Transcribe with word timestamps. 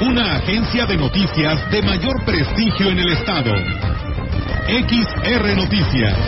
Una 0.00 0.36
agencia 0.36 0.86
de 0.86 0.96
noticias 0.96 1.70
de 1.70 1.80
mayor 1.82 2.24
prestigio 2.24 2.90
en 2.90 2.98
el 2.98 3.12
estado. 3.12 3.54
XR 4.66 5.56
Noticias. 5.56 6.18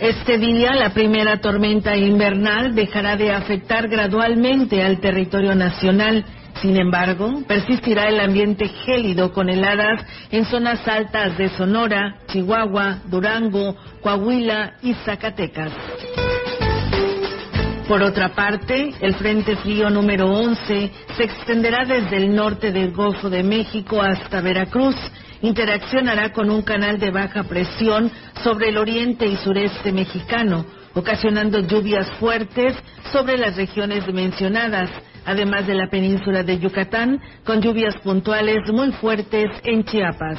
Este 0.00 0.38
día, 0.38 0.74
la 0.74 0.90
primera 0.90 1.40
tormenta 1.40 1.96
invernal 1.96 2.74
dejará 2.74 3.16
de 3.16 3.32
afectar 3.32 3.88
gradualmente 3.88 4.82
al 4.82 5.00
territorio 5.00 5.54
nacional. 5.54 6.26
Sin 6.60 6.76
embargo, 6.76 7.42
persistirá 7.46 8.08
el 8.08 8.20
ambiente 8.20 8.68
gélido 8.68 9.32
con 9.32 9.48
heladas 9.48 10.04
en 10.30 10.44
zonas 10.44 10.86
altas 10.86 11.38
de 11.38 11.48
Sonora, 11.50 12.16
Chihuahua, 12.28 12.98
Durango, 13.06 13.76
Coahuila 14.02 14.74
y 14.82 14.92
Zacatecas. 14.94 15.72
Por 17.88 18.02
otra 18.02 18.28
parte, 18.28 18.92
el 19.00 19.14
Frente 19.14 19.56
Frío 19.56 19.90
número 19.90 20.30
11 20.30 20.90
se 21.16 21.24
extenderá 21.24 21.84
desde 21.84 22.18
el 22.18 22.34
norte 22.34 22.70
del 22.70 22.92
Golfo 22.92 23.28
de 23.30 23.42
México 23.42 24.00
hasta 24.00 24.40
Veracruz 24.40 24.94
interaccionará 25.42 26.32
con 26.32 26.50
un 26.50 26.62
canal 26.62 26.98
de 26.98 27.10
baja 27.10 27.44
presión 27.44 28.10
sobre 28.42 28.68
el 28.68 28.76
oriente 28.76 29.26
y 29.26 29.36
sureste 29.38 29.90
mexicano, 29.92 30.66
ocasionando 30.94 31.60
lluvias 31.60 32.10
fuertes 32.20 32.76
sobre 33.12 33.38
las 33.38 33.56
regiones 33.56 34.06
mencionadas, 34.12 34.90
además 35.30 35.66
de 35.66 35.74
la 35.74 35.88
península 35.88 36.42
de 36.42 36.58
Yucatán, 36.58 37.20
con 37.44 37.60
lluvias 37.60 37.96
puntuales 38.02 38.58
muy 38.72 38.92
fuertes 38.92 39.46
en 39.64 39.84
Chiapas. 39.84 40.38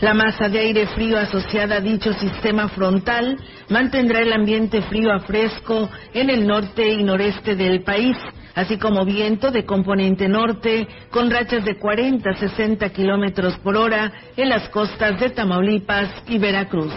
La 0.00 0.14
masa 0.14 0.48
de 0.48 0.58
aire 0.60 0.86
frío 0.86 1.18
asociada 1.18 1.76
a 1.76 1.80
dicho 1.80 2.12
sistema 2.14 2.68
frontal 2.68 3.36
mantendrá 3.68 4.20
el 4.20 4.32
ambiente 4.32 4.80
frío 4.82 5.12
a 5.12 5.20
fresco 5.20 5.90
en 6.14 6.30
el 6.30 6.46
norte 6.46 6.88
y 6.88 7.04
noreste 7.04 7.54
del 7.54 7.82
país, 7.82 8.16
así 8.54 8.78
como 8.78 9.04
viento 9.04 9.50
de 9.50 9.66
componente 9.66 10.26
norte 10.26 10.88
con 11.10 11.30
rachas 11.30 11.66
de 11.66 11.76
40 11.76 12.30
a 12.30 12.34
60 12.34 12.88
kilómetros 12.90 13.58
por 13.58 13.76
hora 13.76 14.10
en 14.38 14.48
las 14.48 14.70
costas 14.70 15.20
de 15.20 15.30
Tamaulipas 15.30 16.08
y 16.28 16.38
Veracruz. 16.38 16.92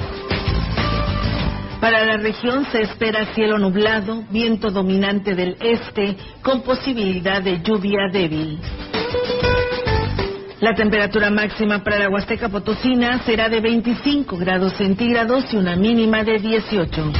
Para 1.83 2.05
la 2.05 2.15
región 2.15 2.65
se 2.71 2.81
espera 2.81 3.33
cielo 3.33 3.57
nublado, 3.57 4.23
viento 4.29 4.71
dominante 4.71 5.35
del 5.35 5.57
este 5.59 6.15
con 6.41 6.61
posibilidad 6.61 7.41
de 7.41 7.61
lluvia 7.61 8.07
débil. 8.09 8.57
La 10.61 10.73
temperatura 10.75 11.29
máxima 11.29 11.83
para 11.83 11.99
la 11.99 12.07
Huasteca 12.07 12.47
Potosina 12.47 13.21
será 13.25 13.49
de 13.49 13.59
25 13.59 14.37
grados 14.37 14.77
centígrados 14.77 15.53
y 15.53 15.57
una 15.57 15.75
mínima 15.75 16.23
de 16.23 16.39
18. 16.39 17.11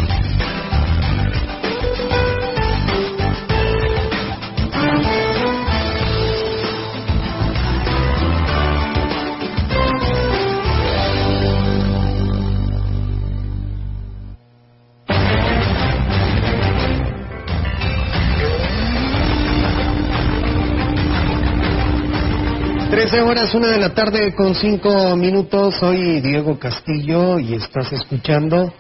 Horas, 23.22 23.54
una 23.54 23.70
de 23.70 23.78
la 23.78 23.94
tarde 23.94 24.34
con 24.34 24.56
cinco 24.56 25.16
minutos. 25.16 25.76
Soy 25.80 26.20
Diego 26.22 26.58
Castillo 26.58 27.38
y 27.38 27.54
estás 27.54 27.94
escuchando 27.94 28.74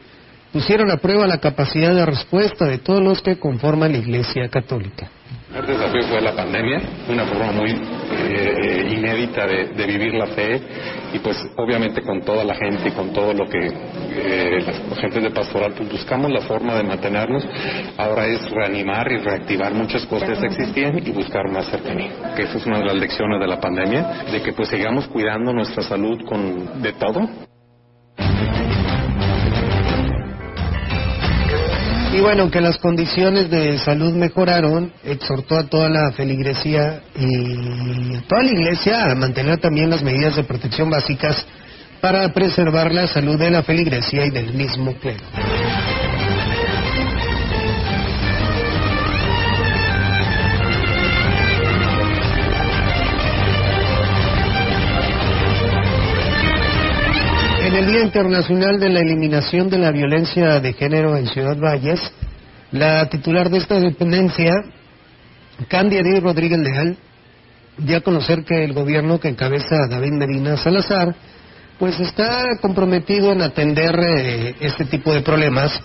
pusieron 0.52 0.90
a 0.90 0.96
prueba 0.96 1.28
la 1.28 1.38
capacidad 1.38 1.94
de 1.94 2.04
respuesta 2.04 2.64
de 2.64 2.78
todos 2.78 3.00
los 3.00 3.22
que 3.22 3.38
conforman 3.38 3.92
la 3.92 3.98
Iglesia 3.98 4.48
Católica. 4.48 5.08
El 5.56 5.66
desafío 5.66 6.02
fue 6.02 6.20
la 6.20 6.32
pandemia, 6.32 6.82
una 7.08 7.24
forma 7.24 7.50
muy 7.50 7.70
eh, 7.70 8.88
inédita 8.90 9.46
de, 9.46 9.86
vivir 9.86 10.12
la 10.12 10.26
fe 10.26 10.60
y 11.14 11.18
pues 11.20 11.38
obviamente 11.56 12.02
con 12.02 12.20
toda 12.20 12.44
la 12.44 12.54
gente 12.54 12.88
y 12.88 12.92
con 12.92 13.10
todo 13.10 13.32
lo 13.32 13.46
que 13.46 13.66
eh, 13.66 14.58
las 14.90 14.98
gentes 14.98 15.22
de 15.22 15.30
pastoral 15.30 15.72
pues 15.72 15.90
buscamos 15.90 16.30
la 16.30 16.42
forma 16.42 16.74
de 16.74 16.82
mantenernos. 16.82 17.42
Ahora 17.96 18.26
es 18.26 18.50
reanimar 18.50 19.10
y 19.10 19.16
reactivar 19.16 19.72
muchas 19.72 20.04
cosas 20.04 20.38
que 20.38 20.46
existían 20.46 20.98
y 20.98 21.10
buscar 21.10 21.50
más 21.50 21.70
cercanía. 21.70 22.34
Que 22.36 22.42
esa 22.42 22.58
es 22.58 22.66
una 22.66 22.80
de 22.80 22.84
las 22.84 22.96
lecciones 22.96 23.40
de 23.40 23.46
la 23.46 23.58
pandemia, 23.58 24.24
de 24.30 24.42
que 24.42 24.52
pues 24.52 24.68
sigamos 24.68 25.08
cuidando 25.08 25.54
nuestra 25.54 25.82
salud 25.82 26.20
con 26.26 26.82
de 26.82 26.92
todo 26.92 27.46
Y 32.16 32.20
bueno, 32.22 32.50
que 32.50 32.62
las 32.62 32.78
condiciones 32.78 33.50
de 33.50 33.76
salud 33.76 34.14
mejoraron, 34.14 34.90
exhortó 35.04 35.58
a 35.58 35.64
toda 35.64 35.90
la 35.90 36.12
feligresía 36.12 37.02
y 37.14 38.16
toda 38.26 38.42
la 38.42 38.52
iglesia 38.52 39.10
a 39.10 39.14
mantener 39.14 39.58
también 39.58 39.90
las 39.90 40.02
medidas 40.02 40.34
de 40.34 40.44
protección 40.44 40.88
básicas 40.88 41.46
para 42.00 42.32
preservar 42.32 42.90
la 42.90 43.06
salud 43.06 43.38
de 43.38 43.50
la 43.50 43.62
feligresía 43.62 44.24
y 44.24 44.30
del 44.30 44.54
mismo 44.54 44.94
clero. 44.94 45.24
El 57.78 57.86
Día 57.86 58.02
Internacional 58.04 58.80
de 58.80 58.88
la 58.88 59.00
Eliminación 59.00 59.68
de 59.68 59.76
la 59.76 59.90
Violencia 59.90 60.60
de 60.60 60.72
Género 60.72 61.14
en 61.14 61.26
Ciudad 61.26 61.58
Valles, 61.58 62.00
la 62.72 63.06
titular 63.10 63.50
de 63.50 63.58
esta 63.58 63.78
dependencia, 63.78 64.54
Candy 65.68 65.96
Edith 65.96 66.22
Rodríguez 66.22 66.58
Leal, 66.58 66.96
dio 67.76 67.98
a 67.98 68.00
conocer 68.00 68.44
que 68.44 68.64
el 68.64 68.72
gobierno 68.72 69.20
que 69.20 69.28
encabeza 69.28 69.76
David 69.90 70.12
Medina 70.12 70.56
Salazar, 70.56 71.14
pues 71.78 72.00
está 72.00 72.46
comprometido 72.62 73.32
en 73.32 73.42
atender 73.42 73.94
eh, 74.00 74.54
este 74.60 74.86
tipo 74.86 75.12
de 75.12 75.20
problemas. 75.20 75.78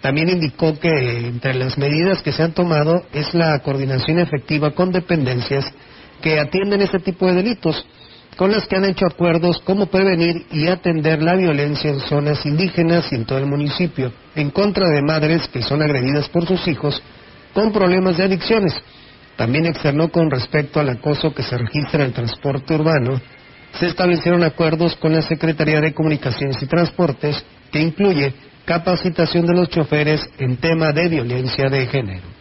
También 0.00 0.28
indicó 0.28 0.78
que 0.78 1.26
entre 1.26 1.54
las 1.54 1.76
medidas 1.76 2.22
que 2.22 2.30
se 2.30 2.44
han 2.44 2.52
tomado 2.52 3.06
es 3.12 3.34
la 3.34 3.58
coordinación 3.58 4.20
efectiva 4.20 4.70
con 4.70 4.92
dependencias 4.92 5.64
que 6.22 6.38
atienden 6.38 6.82
este 6.82 7.00
tipo 7.00 7.26
de 7.26 7.34
delitos 7.34 7.84
con 8.36 8.50
las 8.50 8.66
que 8.66 8.76
han 8.76 8.84
hecho 8.84 9.06
acuerdos 9.06 9.60
cómo 9.64 9.86
prevenir 9.86 10.46
y 10.50 10.66
atender 10.66 11.22
la 11.22 11.36
violencia 11.36 11.90
en 11.90 12.00
zonas 12.00 12.44
indígenas 12.44 13.10
y 13.12 13.16
en 13.16 13.24
todo 13.24 13.38
el 13.38 13.46
municipio, 13.46 14.12
en 14.34 14.50
contra 14.50 14.88
de 14.88 15.02
madres 15.02 15.48
que 15.48 15.62
son 15.62 15.82
agredidas 15.82 16.28
por 16.28 16.46
sus 16.46 16.66
hijos 16.66 17.00
con 17.52 17.72
problemas 17.72 18.16
de 18.16 18.24
adicciones. 18.24 18.74
También 19.36 19.66
externó 19.66 20.10
con 20.10 20.30
respecto 20.30 20.80
al 20.80 20.90
acoso 20.90 21.34
que 21.34 21.42
se 21.42 21.56
registra 21.56 22.00
en 22.00 22.08
el 22.08 22.12
transporte 22.12 22.74
urbano, 22.74 23.20
se 23.78 23.86
establecieron 23.86 24.42
acuerdos 24.44 24.96
con 24.96 25.12
la 25.12 25.22
Secretaría 25.22 25.80
de 25.80 25.94
Comunicaciones 25.94 26.62
y 26.62 26.66
Transportes 26.66 27.44
que 27.72 27.80
incluye 27.80 28.32
capacitación 28.64 29.46
de 29.46 29.54
los 29.54 29.68
choferes 29.68 30.28
en 30.38 30.56
tema 30.56 30.92
de 30.92 31.08
violencia 31.08 31.68
de 31.68 31.86
género 31.86 32.33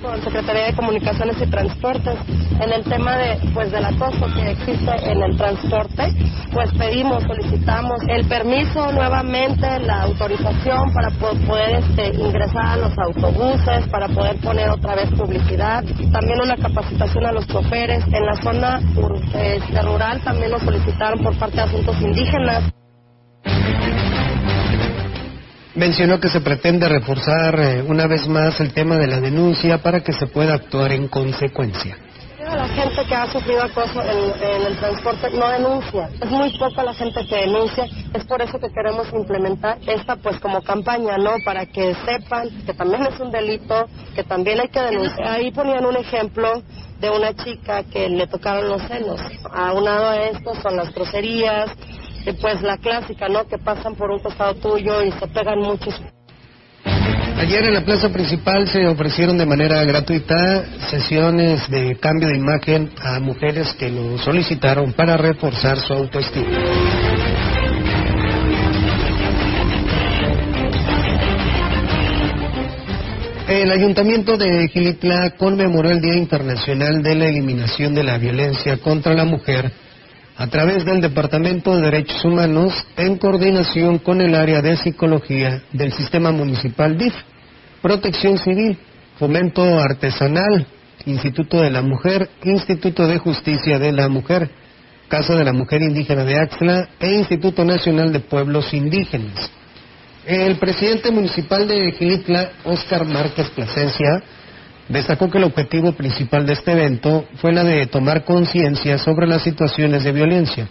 con 0.00 0.22
Secretaría 0.22 0.66
de 0.66 0.74
Comunicaciones 0.74 1.36
y 1.40 1.50
Transportes. 1.50 2.18
En 2.60 2.72
el 2.72 2.84
tema 2.84 3.16
de 3.16 3.38
pues 3.52 3.70
del 3.70 3.84
acoso 3.84 4.26
que 4.34 4.50
existe 4.52 5.10
en 5.10 5.22
el 5.22 5.36
transporte 5.36 6.14
pues 6.52 6.70
pedimos 6.74 7.22
solicitamos 7.24 7.98
el 8.08 8.26
permiso 8.28 8.92
nuevamente 8.92 9.80
la 9.80 10.02
autorización 10.02 10.92
para 10.92 11.10
poder 11.10 11.76
este, 11.76 12.08
ingresar 12.18 12.66
a 12.66 12.76
los 12.76 12.98
autobuses 12.98 13.88
para 13.90 14.08
poder 14.08 14.36
poner 14.36 14.68
otra 14.70 14.94
vez 14.94 15.10
publicidad. 15.10 15.82
También 16.12 16.40
una 16.40 16.56
capacitación 16.56 17.26
a 17.26 17.32
los 17.32 17.46
choferes 17.46 18.04
en 18.06 18.26
la 18.26 18.36
zona 18.42 18.80
este, 19.34 19.82
rural 19.82 20.20
también 20.22 20.50
lo 20.50 20.58
solicitaron 20.60 21.22
por 21.22 21.36
parte 21.38 21.56
de 21.56 21.62
asuntos 21.62 22.00
indígenas 22.00 22.72
Mencionó 25.74 26.20
que 26.20 26.28
se 26.28 26.42
pretende 26.42 26.86
reforzar 26.86 27.58
eh, 27.58 27.82
una 27.82 28.06
vez 28.06 28.28
más 28.28 28.60
el 28.60 28.74
tema 28.74 28.98
de 28.98 29.06
la 29.06 29.20
denuncia 29.20 29.78
para 29.78 30.00
que 30.00 30.12
se 30.12 30.26
pueda 30.26 30.52
actuar 30.52 30.92
en 30.92 31.08
consecuencia. 31.08 31.96
La 32.38 32.68
gente 32.68 33.06
que 33.06 33.14
ha 33.14 33.32
sufrido 33.32 33.62
acoso 33.62 34.02
en, 34.02 34.66
el 34.66 34.76
transporte 34.76 35.30
no 35.30 35.48
denuncia. 35.48 36.10
Es 36.20 36.30
muy 36.30 36.50
poca 36.58 36.82
la 36.82 36.92
gente 36.92 37.26
que 37.26 37.36
denuncia. 37.36 37.86
Es 38.12 38.24
por 38.24 38.42
eso 38.42 38.58
que 38.58 38.68
queremos 38.70 39.10
implementar 39.14 39.78
esta 39.86 40.16
pues 40.16 40.38
como 40.40 40.60
campaña, 40.60 41.16
¿no? 41.16 41.36
Para 41.42 41.64
que 41.64 41.94
sepan 42.04 42.50
que 42.66 42.74
también 42.74 43.06
es 43.06 43.18
un 43.18 43.30
delito, 43.30 43.86
que 44.14 44.24
también 44.24 44.60
hay 44.60 44.68
que 44.68 44.80
denunciar. 44.80 45.28
Ahí 45.28 45.50
ponían 45.52 45.86
un 45.86 45.96
ejemplo 45.96 46.62
de 47.00 47.10
una 47.10 47.34
chica 47.34 47.82
que 47.84 48.10
le 48.10 48.26
tocaron 48.26 48.68
los 48.68 48.82
senos. 48.82 49.20
Aunado 49.50 50.10
a 50.10 50.22
esto 50.26 50.54
son 50.62 50.76
las 50.76 50.92
groserías, 50.92 51.70
pues 52.40 52.62
la 52.62 52.78
clásica, 52.78 53.28
¿no? 53.28 53.46
Que 53.46 53.58
pasan 53.58 53.94
por 53.94 54.10
un 54.10 54.20
costado 54.20 54.54
tuyo 54.54 55.02
y 55.02 55.10
se 55.12 55.26
pegan 55.28 55.58
muchos. 55.58 56.00
Ayer 57.36 57.64
en 57.64 57.74
la 57.74 57.84
plaza 57.84 58.08
principal 58.10 58.68
se 58.68 58.86
ofrecieron 58.86 59.36
de 59.36 59.46
manera 59.46 59.82
gratuita 59.84 60.64
sesiones 60.90 61.68
de 61.70 61.96
cambio 61.96 62.28
de 62.28 62.36
imagen 62.36 62.90
a 63.02 63.18
mujeres 63.18 63.72
que 63.74 63.90
lo 63.90 64.18
solicitaron 64.18 64.92
para 64.92 65.16
reforzar 65.16 65.78
su 65.78 65.92
autoestima. 65.92 66.58
El 73.48 73.70
Ayuntamiento 73.72 74.36
de 74.36 74.68
Gilitla 74.68 75.34
conmemoró 75.36 75.90
el 75.90 76.00
Día 76.00 76.16
Internacional 76.16 77.02
de 77.02 77.14
la 77.16 77.26
Eliminación 77.26 77.94
de 77.94 78.04
la 78.04 78.18
Violencia 78.18 78.78
contra 78.78 79.14
la 79.14 79.24
Mujer 79.24 79.72
a 80.36 80.46
través 80.46 80.84
del 80.84 81.00
Departamento 81.00 81.74
de 81.76 81.82
Derechos 81.82 82.24
Humanos 82.24 82.72
en 82.96 83.18
coordinación 83.18 83.98
con 83.98 84.20
el 84.20 84.34
área 84.34 84.62
de 84.62 84.76
psicología 84.76 85.62
del 85.72 85.92
Sistema 85.92 86.32
Municipal 86.32 86.96
DIF, 86.96 87.14
Protección 87.82 88.38
Civil, 88.38 88.78
Fomento 89.18 89.62
Artesanal, 89.78 90.66
Instituto 91.04 91.60
de 91.60 91.70
la 91.70 91.82
Mujer, 91.82 92.30
Instituto 92.44 93.06
de 93.06 93.18
Justicia 93.18 93.78
de 93.78 93.92
la 93.92 94.08
Mujer, 94.08 94.50
Casa 95.08 95.34
de 95.34 95.44
la 95.44 95.52
Mujer 95.52 95.82
Indígena 95.82 96.24
de 96.24 96.38
Axla 96.38 96.88
e 96.98 97.12
Instituto 97.12 97.64
Nacional 97.64 98.12
de 98.12 98.20
Pueblos 98.20 98.72
Indígenas. 98.72 99.50
El 100.24 100.56
presidente 100.56 101.10
municipal 101.10 101.66
de 101.66 101.92
Gilitla, 101.92 102.52
Óscar 102.64 103.04
Márquez 103.04 103.50
Plasencia, 103.50 104.22
destacó 104.88 105.30
que 105.30 105.38
el 105.38 105.44
objetivo 105.44 105.92
principal 105.92 106.46
de 106.46 106.54
este 106.54 106.72
evento 106.72 107.24
fue 107.36 107.52
la 107.52 107.64
de 107.64 107.86
tomar 107.86 108.24
conciencia 108.24 108.98
sobre 108.98 109.26
las 109.26 109.42
situaciones 109.42 110.04
de 110.04 110.12
violencia, 110.12 110.68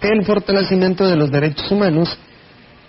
el 0.00 0.24
fortalecimiento 0.24 1.06
de 1.06 1.16
los 1.16 1.30
derechos 1.30 1.70
humanos 1.70 2.16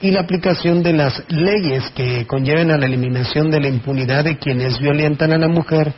y 0.01 0.11
la 0.11 0.21
aplicación 0.21 0.83
de 0.83 0.93
las 0.93 1.23
leyes 1.29 1.89
que 1.95 2.25
conlleven 2.27 2.71
a 2.71 2.77
la 2.77 2.85
eliminación 2.85 3.49
de 3.49 3.61
la 3.61 3.69
impunidad 3.69 4.23
de 4.23 4.37
quienes 4.37 4.79
violentan 4.79 5.31
a 5.31 5.37
la 5.37 5.47
mujer 5.47 5.93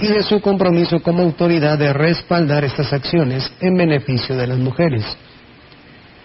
y 0.00 0.06
de 0.08 0.22
su 0.22 0.40
compromiso 0.40 1.00
como 1.00 1.22
autoridad 1.22 1.78
de 1.78 1.92
respaldar 1.92 2.64
estas 2.64 2.92
acciones 2.92 3.52
en 3.60 3.76
beneficio 3.76 4.36
de 4.36 4.46
las 4.46 4.58
mujeres. 4.58 5.04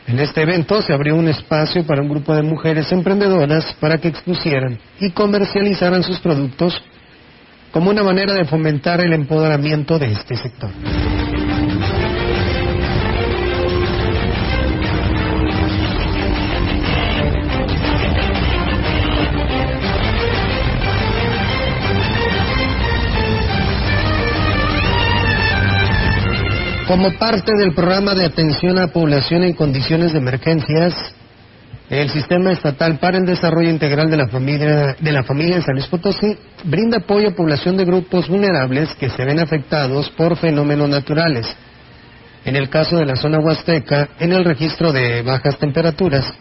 En 0.07 0.19
este 0.19 0.41
evento 0.41 0.81
se 0.81 0.93
abrió 0.93 1.15
un 1.15 1.27
espacio 1.27 1.85
para 1.85 2.01
un 2.01 2.09
grupo 2.09 2.35
de 2.35 2.43
mujeres 2.43 2.91
emprendedoras 2.91 3.75
para 3.79 3.97
que 3.97 4.07
expusieran 4.07 4.77
y 4.99 5.11
comercializaran 5.11 6.03
sus 6.03 6.19
productos 6.19 6.81
como 7.75 7.89
una 7.89 8.03
manera 8.03 8.33
de 8.33 8.45
fomentar 8.45 9.01
el 9.01 9.11
empoderamiento 9.11 9.99
de 9.99 10.13
este 10.13 10.37
sector. 10.37 10.69
Como 26.87 27.11
parte 27.19 27.51
del 27.57 27.73
programa 27.73 28.15
de 28.15 28.23
atención 28.23 28.79
a 28.79 28.87
población 28.87 29.43
en 29.43 29.51
condiciones 29.51 30.13
de 30.13 30.19
emergencias, 30.19 30.93
el 31.89 32.09
Sistema 32.09 32.51
Estatal 32.51 32.97
para 32.97 33.17
el 33.17 33.25
Desarrollo 33.25 33.69
Integral 33.69 34.09
de 34.09 34.17
la 34.17 34.27
Familia, 34.27 34.95
de 34.99 35.11
la 35.11 35.23
familia 35.23 35.57
en 35.57 35.61
San 35.61 35.75
Luis 35.75 35.87
Potosí 35.87 36.35
brinda 36.63 36.97
apoyo 36.97 37.29
a 37.29 37.35
población 37.35 37.77
de 37.77 37.85
grupos 37.85 38.27
vulnerables 38.27 38.95
que 38.95 39.09
se 39.09 39.23
ven 39.23 39.39
afectados 39.39 40.09
por 40.11 40.35
fenómenos 40.37 40.89
naturales. 40.89 41.45
En 42.43 42.55
el 42.55 42.69
caso 42.69 42.97
de 42.97 43.05
la 43.05 43.15
zona 43.15 43.39
huasteca, 43.39 44.09
en 44.19 44.33
el 44.33 44.45
registro 44.45 44.91
de 44.91 45.21
bajas 45.21 45.57
temperaturas, 45.57 46.33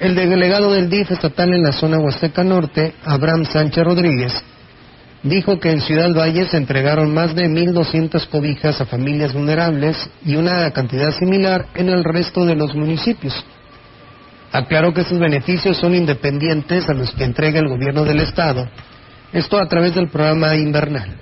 el 0.00 0.14
delegado 0.14 0.72
del 0.72 0.90
DIF 0.90 1.12
estatal 1.12 1.52
en 1.52 1.62
la 1.62 1.72
zona 1.72 1.98
huasteca 1.98 2.44
norte, 2.44 2.94
Abraham 3.04 3.44
Sánchez 3.44 3.84
Rodríguez, 3.84 4.32
dijo 5.22 5.58
que 5.58 5.70
en 5.70 5.80
Ciudad 5.80 6.12
Valle 6.14 6.46
se 6.46 6.56
entregaron 6.56 7.12
más 7.12 7.34
de 7.34 7.48
1.200 7.48 8.28
cobijas 8.28 8.80
a 8.80 8.86
familias 8.86 9.32
vulnerables 9.32 10.08
y 10.24 10.36
una 10.36 10.70
cantidad 10.70 11.12
similar 11.12 11.66
en 11.74 11.88
el 11.88 12.04
resto 12.04 12.44
de 12.44 12.54
los 12.54 12.74
municipios. 12.74 13.44
Aclaró 14.52 14.94
que 14.94 15.04
sus 15.04 15.18
beneficios 15.18 15.76
son 15.76 15.94
independientes 15.94 16.88
a 16.88 16.94
los 16.94 17.10
que 17.12 17.24
entrega 17.24 17.60
el 17.60 17.68
gobierno 17.68 18.04
del 18.04 18.20
Estado, 18.20 18.66
esto 19.32 19.58
a 19.58 19.68
través 19.68 19.94
del 19.94 20.08
programa 20.08 20.54
invernal. 20.56 21.16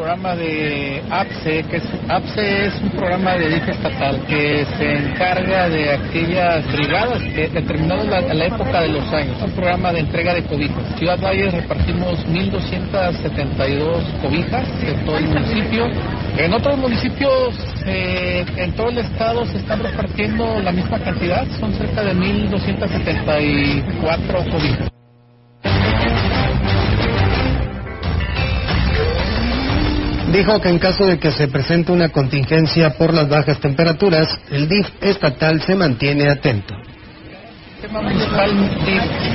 Programa 0.00 0.32
de 0.34 1.02
APSE, 1.10 1.62
que 1.64 1.76
es, 1.76 1.82
APSE 2.08 2.68
es 2.68 2.80
un 2.80 2.88
programa 2.88 3.36
de 3.36 3.50
DIF 3.50 3.68
estatal 3.68 4.18
que 4.26 4.64
se 4.78 4.94
encarga 4.94 5.68
de 5.68 5.92
aquellas 5.92 6.66
brigadas 6.72 7.22
que 7.34 7.48
determinadas 7.48 8.34
la, 8.34 8.46
época 8.46 8.80
de 8.80 8.88
los 8.88 9.12
años, 9.12 9.36
un 9.42 9.50
programa 9.50 9.92
de 9.92 10.00
entrega 10.00 10.32
de 10.32 10.42
cobijas. 10.44 10.82
Ciudad 10.96 11.20
Valle 11.20 11.50
repartimos 11.50 12.26
1.272 12.28 14.02
cobijas 14.22 14.66
en 14.88 15.04
todo 15.04 15.18
el 15.18 15.26
municipio. 15.26 15.86
En 16.38 16.54
otros 16.54 16.78
municipios 16.78 17.54
eh, 17.84 18.46
en 18.56 18.72
todo 18.72 18.88
el 18.88 18.96
estado 18.96 19.44
se 19.44 19.58
están 19.58 19.82
repartiendo 19.82 20.60
la 20.60 20.72
misma 20.72 20.98
cantidad, 20.98 21.46
son 21.60 21.74
cerca 21.74 22.02
de 22.02 22.14
1.274 22.14 24.50
cobijas. 24.50 24.99
Dijo 30.32 30.60
que 30.60 30.68
en 30.68 30.78
caso 30.78 31.06
de 31.06 31.18
que 31.18 31.32
se 31.32 31.48
presente 31.48 31.90
una 31.90 32.10
contingencia 32.10 32.90
por 32.90 33.12
las 33.12 33.28
bajas 33.28 33.58
temperaturas, 33.58 34.38
el 34.50 34.68
DIF 34.68 34.88
estatal 35.00 35.60
se 35.62 35.74
mantiene 35.74 36.28
atento 36.28 36.89
sistema 37.80 38.02
municipal 38.02 38.50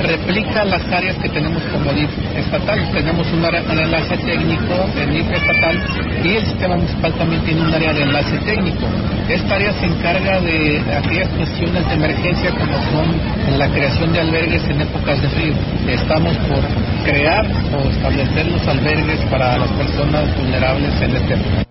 replica 0.02 0.64
las 0.64 0.84
áreas 0.92 1.16
que 1.16 1.28
tenemos 1.30 1.60
como 1.64 1.92
DIF 1.92 2.10
estatal. 2.36 2.78
Tenemos 2.92 3.26
un 3.32 3.44
área 3.44 3.60
de 3.60 3.82
enlace 3.82 4.16
técnico 4.18 4.74
en 4.96 5.14
DIF 5.14 5.28
estatal 5.32 5.76
y 6.22 6.28
el 6.36 6.46
sistema 6.46 6.76
municipal 6.76 7.12
también 7.14 7.42
tiene 7.42 7.62
un 7.62 7.74
área 7.74 7.92
de 7.92 8.02
enlace 8.02 8.38
técnico. 8.38 8.86
Esta 9.28 9.56
área 9.56 9.72
se 9.72 9.86
encarga 9.86 10.40
de 10.42 10.80
aquellas 10.96 11.28
cuestiones 11.30 11.88
de 11.88 11.94
emergencia 11.94 12.50
como 12.52 12.78
son 12.92 13.58
la 13.58 13.68
creación 13.68 14.12
de 14.12 14.20
albergues 14.20 14.62
en 14.68 14.80
épocas 14.80 15.20
de 15.22 15.28
frío. 15.28 15.54
Estamos 15.88 16.36
por 16.36 16.62
crear 17.04 17.44
o 17.74 17.90
establecer 17.90 18.46
los 18.46 18.64
albergues 18.68 19.20
para 19.28 19.58
las 19.58 19.70
personas 19.72 20.36
vulnerables 20.36 21.02
en 21.02 21.16
este 21.16 21.34
época. 21.34 21.66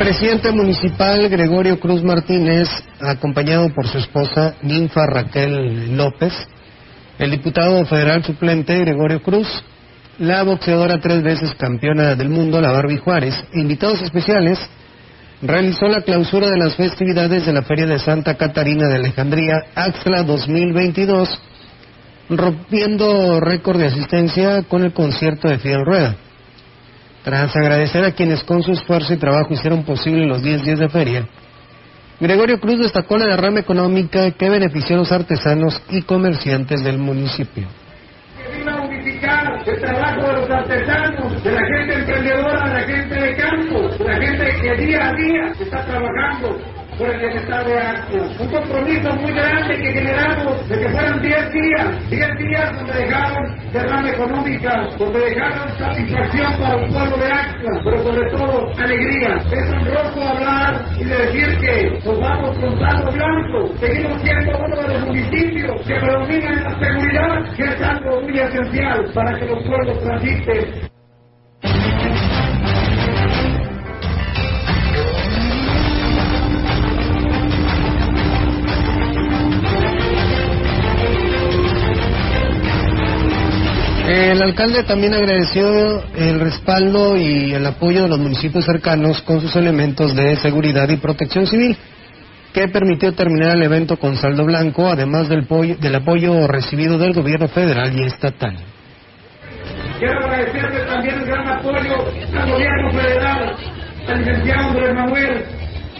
Presidente 0.00 0.50
municipal 0.52 1.28
Gregorio 1.30 1.80
Cruz 1.80 2.02
Martínez, 2.02 2.68
acompañado 3.00 3.70
por 3.70 3.86
su 3.86 3.96
esposa 3.96 4.54
Ninfa 4.62 5.06
Raquel 5.06 5.96
López, 5.96 6.34
el 7.18 7.30
diputado 7.30 7.82
federal 7.86 8.22
suplente 8.22 8.78
Gregorio 8.78 9.22
Cruz, 9.22 9.46
la 10.18 10.42
boxeadora 10.42 11.00
tres 11.00 11.22
veces 11.22 11.54
campeona 11.54 12.14
del 12.14 12.28
mundo, 12.28 12.60
la 12.60 12.72
Barbie 12.72 12.98
Juárez, 12.98 13.34
invitados 13.54 14.02
especiales, 14.02 14.58
realizó 15.40 15.86
la 15.86 16.02
clausura 16.02 16.48
de 16.48 16.58
las 16.58 16.76
festividades 16.76 17.46
de 17.46 17.52
la 17.52 17.62
Feria 17.62 17.86
de 17.86 17.98
Santa 17.98 18.34
Catarina 18.36 18.86
de 18.86 18.96
Alejandría, 18.96 19.54
Axla 19.74 20.24
2022, 20.24 21.40
rompiendo 22.28 23.40
récord 23.40 23.78
de 23.78 23.86
asistencia 23.86 24.62
con 24.62 24.84
el 24.84 24.92
concierto 24.92 25.48
de 25.48 25.58
Fidel 25.58 25.86
Rueda. 25.86 26.16
Tras 27.22 27.54
agradecer 27.54 28.04
a 28.04 28.12
quienes 28.12 28.42
con 28.44 28.62
su 28.62 28.72
esfuerzo 28.72 29.12
y 29.12 29.18
trabajo 29.18 29.52
hicieron 29.52 29.84
posible 29.84 30.26
los 30.26 30.42
10 30.42 30.62
días 30.62 30.78
de 30.78 30.88
feria, 30.88 31.26
Gregorio 32.18 32.60
Cruz 32.60 32.78
destacó 32.78 33.16
la 33.18 33.26
derrama 33.26 33.60
económica 33.60 34.30
que 34.32 34.50
benefició 34.50 34.96
a 34.96 34.98
los 35.00 35.12
artesanos 35.12 35.82
y 35.90 36.02
comerciantes 36.02 36.82
del 36.82 36.98
municipio. 36.98 37.66
Que 38.36 38.62
unificar 38.62 39.62
el 39.66 39.80
trabajo 39.80 40.26
de 40.26 40.32
los 40.32 40.50
artesanos, 40.50 41.42
de 41.42 41.52
la 41.52 41.60
gente 41.60 41.94
emprendedora, 41.94 42.68
de 42.68 42.74
la 42.74 42.86
gente 42.86 43.14
de 43.14 43.36
campo, 43.36 43.88
de 43.88 44.04
la 44.04 44.20
gente 44.20 44.60
que 44.60 44.84
día 44.84 45.08
a 45.08 45.12
día 45.14 45.52
está 45.60 45.84
trabajando 45.86 46.79
por 47.00 47.08
el 47.08 47.18
bienestar 47.18 47.64
de 47.64 47.78
Actos. 47.78 48.40
Un 48.40 48.48
compromiso 48.48 49.10
muy 49.16 49.32
grande 49.32 49.74
que 49.74 49.92
generamos 49.92 50.68
de 50.68 50.78
que 50.78 50.88
fueran 50.90 51.22
10 51.22 51.52
días, 51.52 52.10
10 52.10 52.36
días 52.36 52.76
donde 52.76 52.92
dejaron 52.92 53.56
derrama 53.72 54.10
económica, 54.10 54.88
donde 54.98 55.18
dejaron 55.18 55.78
satisfacción 55.78 56.52
para 56.60 56.74
el 56.74 56.92
pueblo 56.92 57.16
de 57.16 57.32
Actos, 57.32 57.78
pero 57.84 58.02
sobre 58.02 58.30
todo 58.30 58.72
alegría. 58.76 59.36
Es 59.50 59.70
honroso 59.70 60.28
hablar 60.28 60.84
y 60.98 61.04
decir 61.04 61.58
que 61.60 62.00
nos 62.04 62.20
vamos 62.20 62.58
con 62.58 62.78
saldo 62.78 63.12
blanco. 63.12 63.74
Seguimos 63.80 64.20
siendo 64.20 64.58
uno 64.58 64.76
de 64.76 64.88
los 64.88 65.06
municipios 65.06 65.80
que 65.86 65.94
predominan 65.94 66.58
en 66.58 66.64
la 66.64 66.78
seguridad, 66.80 67.56
que 67.56 67.64
es 67.64 67.82
algo 67.82 68.20
muy 68.20 68.38
esencial 68.38 69.10
para 69.14 69.38
que 69.38 69.46
los 69.46 69.62
pueblos 69.64 70.00
transiten 70.00 70.90
El 84.10 84.42
alcalde 84.42 84.82
también 84.82 85.14
agradeció 85.14 86.02
el 86.16 86.40
respaldo 86.40 87.16
y 87.16 87.54
el 87.54 87.64
apoyo 87.64 88.02
de 88.02 88.08
los 88.08 88.18
municipios 88.18 88.64
cercanos 88.64 89.22
con 89.22 89.40
sus 89.40 89.54
elementos 89.54 90.16
de 90.16 90.34
seguridad 90.34 90.88
y 90.88 90.96
protección 90.96 91.46
civil, 91.46 91.76
que 92.52 92.66
permitió 92.66 93.12
terminar 93.12 93.56
el 93.56 93.62
evento 93.62 93.98
con 93.98 94.16
saldo 94.16 94.44
blanco, 94.44 94.88
además 94.88 95.28
del, 95.28 95.46
del 95.78 95.94
apoyo 95.94 96.48
recibido 96.48 96.98
del 96.98 97.12
gobierno 97.12 97.46
federal 97.46 97.96
y 97.96 98.02
estatal. 98.02 98.56
Quiero 100.00 100.24
agradecerle 100.24 100.80
también 100.86 101.14
el 101.14 101.26
gran 101.26 101.48
apoyo 101.48 101.94
al 102.36 102.50
gobierno 102.50 102.90
federal, 102.90 103.56
al 104.08 104.18
licenciado 104.18 104.70
Andrés 104.70 104.94
Manuel, 104.94 105.44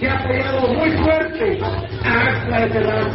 que 0.00 0.09
ha 0.09 0.19
apoyado 0.19 0.75
muy 0.75 0.90
fuerte 1.05 1.59
a 2.02 2.21
AXLA 2.26 2.61
de 2.61 2.73
Cerrado. 2.73 3.11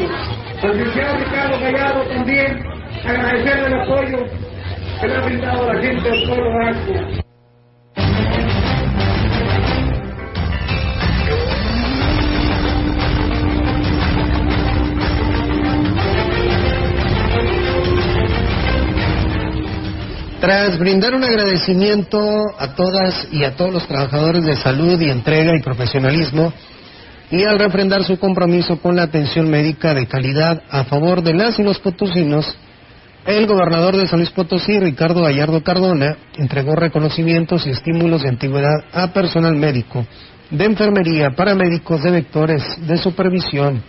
Al 0.64 0.78
licenciado 0.78 1.18
Ricardo 1.18 1.60
Gallardo 1.60 2.02
también 2.08 2.64
agradecerle 3.04 3.68
el 3.68 3.82
apoyo 3.82 4.45
que 5.00 5.14
ha 5.14 5.22
brindado 5.22 5.74
la 5.74 5.82
gente 5.82 6.10
pueblo 6.28 6.50
Tras 20.40 20.78
brindar 20.78 21.16
un 21.16 21.24
agradecimiento 21.24 22.20
a 22.60 22.76
todas 22.76 23.28
y 23.32 23.44
a 23.44 23.56
todos 23.56 23.74
los 23.74 23.88
trabajadores 23.88 24.46
de 24.46 24.56
salud 24.56 25.00
y 25.02 25.10
entrega 25.10 25.58
y 25.58 25.64
profesionalismo, 25.64 26.54
y 27.32 27.44
al 27.46 27.58
refrendar 27.58 28.04
su 28.04 28.20
compromiso 28.20 28.78
con 28.78 28.96
la 28.96 29.04
atención 29.04 29.50
médica 29.50 29.96
de 29.96 30.06
calidad 30.06 30.62
a 30.70 30.84
favor 30.84 31.24
de 31.24 31.34
las 31.34 31.58
y 31.58 31.64
los 31.64 31.80
potosinos, 31.80 32.56
el 33.26 33.48
gobernador 33.48 33.98
de 33.98 34.08
San 34.08 34.20
Luis 34.20 34.30
Potosí, 34.30 34.80
Ricardo 34.80 35.24
Gallardo 35.24 35.64
Cardona, 35.64 36.16
entregó 36.38 36.76
reconocimientos 36.76 37.66
y 37.66 37.72
estímulos 37.72 38.22
de 38.22 38.30
antigüedad 38.30 38.86
a 38.94 39.12
personal 39.14 39.56
médico, 39.56 40.06
de 40.52 40.66
enfermería, 40.66 41.32
paramédicos, 41.32 42.04
de 42.04 42.12
vectores, 42.12 42.64
de 42.86 42.98
supervisión, 42.98 43.82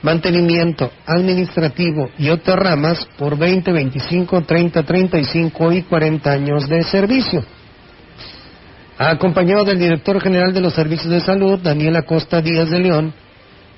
mantenimiento 0.00 0.90
administrativo 1.06 2.08
y 2.16 2.30
otras 2.30 2.58
ramas 2.58 3.06
por 3.18 3.36
20, 3.36 3.70
25, 3.72 4.40
30, 4.42 4.82
35 4.82 5.72
y 5.72 5.82
40 5.82 6.30
años 6.30 6.66
de 6.66 6.82
servicio. 6.84 7.44
Acompañado 8.96 9.64
del 9.64 9.78
director 9.78 10.18
general 10.20 10.54
de 10.54 10.62
los 10.62 10.72
servicios 10.72 11.10
de 11.10 11.20
salud, 11.20 11.60
Daniel 11.62 11.96
Acosta 11.96 12.40
Díaz 12.40 12.70
de 12.70 12.78
León, 12.78 13.12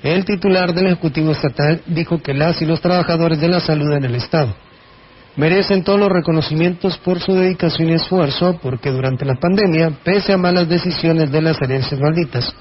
el 0.03 0.23
titular 0.23 0.73
del 0.73 0.87
Ejecutivo 0.87 1.31
Estatal 1.31 1.81
dijo 1.85 2.21
que 2.21 2.33
las 2.33 2.61
y 2.61 2.65
los 2.65 2.79
trabajadores 2.79 3.41
de 3.41 3.49
la 3.49 3.59
salud 3.59 3.91
en 3.91 4.05
el 4.05 4.15
Estado 4.15 4.55
merecen 5.35 5.83
todos 5.83 5.99
los 5.99 6.09
reconocimientos 6.09 6.97
por 6.97 7.19
su 7.19 7.33
dedicación 7.33 7.89
y 7.89 7.93
esfuerzo, 7.93 8.59
porque 8.61 8.91
durante 8.91 9.25
la 9.25 9.35
pandemia, 9.35 9.91
pese 10.03 10.33
a 10.33 10.37
malas 10.37 10.67
decisiones 10.67 11.31
de 11.31 11.41
las 11.41 11.61
herencias 11.61 11.99
malditas, 11.99 12.53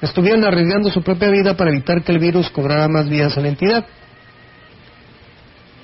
estuvieron 0.00 0.44
arriesgando 0.44 0.90
su 0.90 1.02
propia 1.02 1.30
vida 1.30 1.54
para 1.54 1.70
evitar 1.70 2.02
que 2.02 2.12
el 2.12 2.18
virus 2.18 2.50
cobrara 2.50 2.88
más 2.88 3.08
vidas 3.08 3.36
a 3.36 3.40
la 3.40 3.48
entidad. 3.48 3.84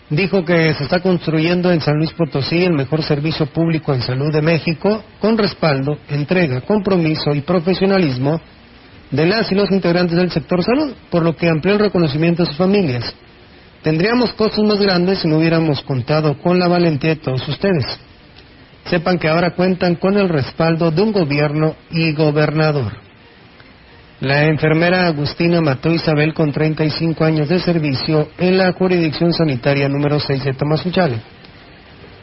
Dijo 0.09 0.45
que 0.45 0.75
se 0.75 0.85
está 0.85 1.01
construyendo 1.01 1.73
en 1.73 1.81
San 1.81 1.97
Luis 1.97 2.13
Potosí 2.13 2.63
el 2.63 2.75
mejor 2.75 3.03
servicio 3.03 3.47
público 3.47 3.95
en 3.95 4.03
salud 4.03 4.31
de 4.31 4.43
México, 4.43 5.03
con 5.21 5.39
respaldo, 5.39 5.99
entrega, 6.09 6.61
compromiso 6.63 7.35
y 7.35 7.41
profesionalismo 7.41 8.41
de 9.11 9.27
las 9.27 9.51
y 9.51 9.55
los 9.55 9.71
integrantes 9.71 10.17
del 10.17 10.31
sector 10.31 10.63
salud, 10.63 10.93
por 11.11 11.23
lo 11.23 11.35
que 11.35 11.49
amplió 11.49 11.75
el 11.75 11.81
reconocimiento 11.81 12.43
a 12.43 12.47
sus 12.47 12.57
familias 12.57 13.15
Tendríamos 13.83 14.33
cosas 14.35 14.61
más 14.61 14.79
grandes 14.79 15.19
si 15.19 15.29
no 15.29 15.39
hubiéramos 15.39 15.83
contado 15.83 16.39
con 16.39 16.59
la 16.59 16.69
valentía 16.69 17.11
de 17.11 17.17
todos 17.17 17.47
ustedes. 17.49 17.85
Sepan 18.85 19.19
que 19.19 19.29
ahora 19.29 19.51
cuentan 19.51 19.97
con 19.97 20.17
el 20.17 20.29
respaldo 20.29 20.91
de 20.91 21.03
un 21.03 21.13
gobierno 21.13 21.75
y 21.91 22.13
gobernador. 22.13 22.93
La 24.21 24.45
enfermera 24.45 25.09
Agustina 25.09 25.61
mató 25.61 25.89
a 25.89 25.95
Isabel 25.95 26.33
con 26.33 26.53
35 26.53 27.25
años 27.25 27.49
de 27.49 27.59
servicio 27.59 28.29
en 28.39 28.57
la 28.57 28.73
jurisdicción 28.73 29.33
sanitaria 29.33 29.89
número 29.89 30.21
6 30.21 30.45
de 30.45 30.55
Tamazunchale. 30.55 31.17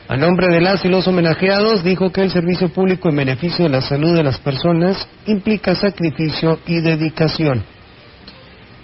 A 0.08 0.16
nombre 0.16 0.48
de 0.48 0.62
las 0.62 0.84
y 0.86 0.88
los 0.88 1.08
homenajeados, 1.08 1.84
dijo 1.84 2.10
que 2.12 2.22
el 2.22 2.32
servicio 2.32 2.70
público 2.70 3.10
en 3.10 3.18
beneficio 3.18 3.66
de 3.66 3.72
la 3.72 3.82
salud 3.82 4.16
de 4.16 4.24
las 4.24 4.38
personas 4.40 5.08
implica 5.28 5.76
sacrificio 5.76 6.60
y 6.66 6.80
dedicación 6.80 7.64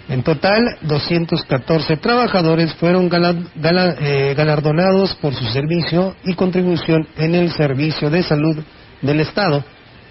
en 0.08 0.22
total, 0.22 0.62
214 0.82 1.96
trabajadores 1.96 2.74
fueron 2.74 3.10
eh, 3.10 4.34
galardonados 4.36 5.16
por 5.16 5.34
su 5.34 5.44
servicio 5.46 6.14
y 6.24 6.34
contribución 6.34 7.08
en 7.16 7.34
el 7.34 7.50
servicio 7.50 8.08
de 8.08 8.22
salud 8.22 8.56
del 9.02 9.20
Estado, 9.20 9.64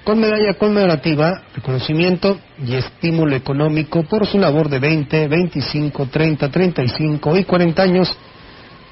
con 0.03 0.19
medalla 0.19 0.53
conmemorativa, 0.55 1.43
reconocimiento 1.55 2.37
y 2.63 2.75
estímulo 2.75 3.35
económico 3.35 4.03
por 4.03 4.27
su 4.27 4.37
labor 4.37 4.67
de 4.69 4.79
20, 4.79 5.29
25, 5.29 6.07
30, 6.07 6.51
35 6.51 7.37
y 7.37 7.43
40 7.45 7.81
años 7.81 8.17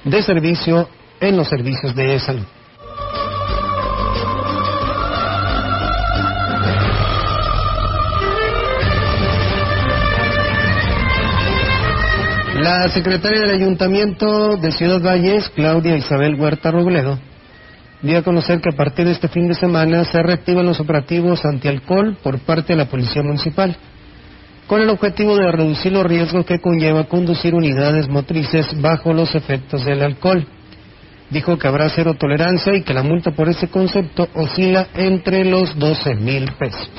de 0.06 0.24
servicio 0.24 0.88
en 1.20 1.36
los 1.36 1.50
servicios 1.50 1.94
de 1.96 2.18
salud. 2.20 2.46
La 12.64 12.88
secretaria 12.88 13.42
del 13.42 13.60
Ayuntamiento 13.62 14.56
de 14.56 14.72
Ciudad 14.72 15.02
Valles, 15.02 15.50
Claudia 15.54 15.98
Isabel 15.98 16.40
Huerta 16.40 16.72
Robledo, 16.72 17.20
dio 18.02 18.18
a 18.18 18.22
conocer 18.22 18.62
que 18.62 18.70
a 18.70 18.78
partir 18.78 19.06
de 19.06 19.12
este 19.12 19.28
fin 19.28 19.50
de 19.50 19.54
semana 19.54 20.06
se 20.06 20.24
reactivan 20.24 20.66
los 20.66 20.80
operativos 20.80 21.44
antialcohol 21.44 22.16
por 22.24 22.40
parte 22.40 22.72
de 22.72 22.78
la 22.78 22.86
Policía 22.86 23.22
Municipal, 23.22 23.76
con 24.66 24.80
el 24.80 24.90
objetivo 24.90 25.36
de 25.36 25.52
reducir 25.52 25.92
los 25.92 26.06
riesgos 26.06 26.46
que 26.46 26.60
conlleva 26.60 27.04
conducir 27.04 27.54
unidades 27.54 28.08
motrices 28.08 28.80
bajo 28.80 29.12
los 29.12 29.36
efectos 29.36 29.84
del 29.84 30.02
alcohol. 30.02 30.48
Dijo 31.32 31.58
que 31.60 31.68
habrá 31.68 31.90
cero 31.90 32.16
tolerancia 32.18 32.74
y 32.78 32.84
que 32.84 32.94
la 32.94 33.04
multa 33.04 33.32
por 33.32 33.50
ese 33.50 33.68
concepto 33.68 34.30
oscila 34.36 34.88
entre 34.94 35.44
los 35.44 35.78
12 35.78 36.16
mil 36.16 36.50
pesos. 36.54 36.90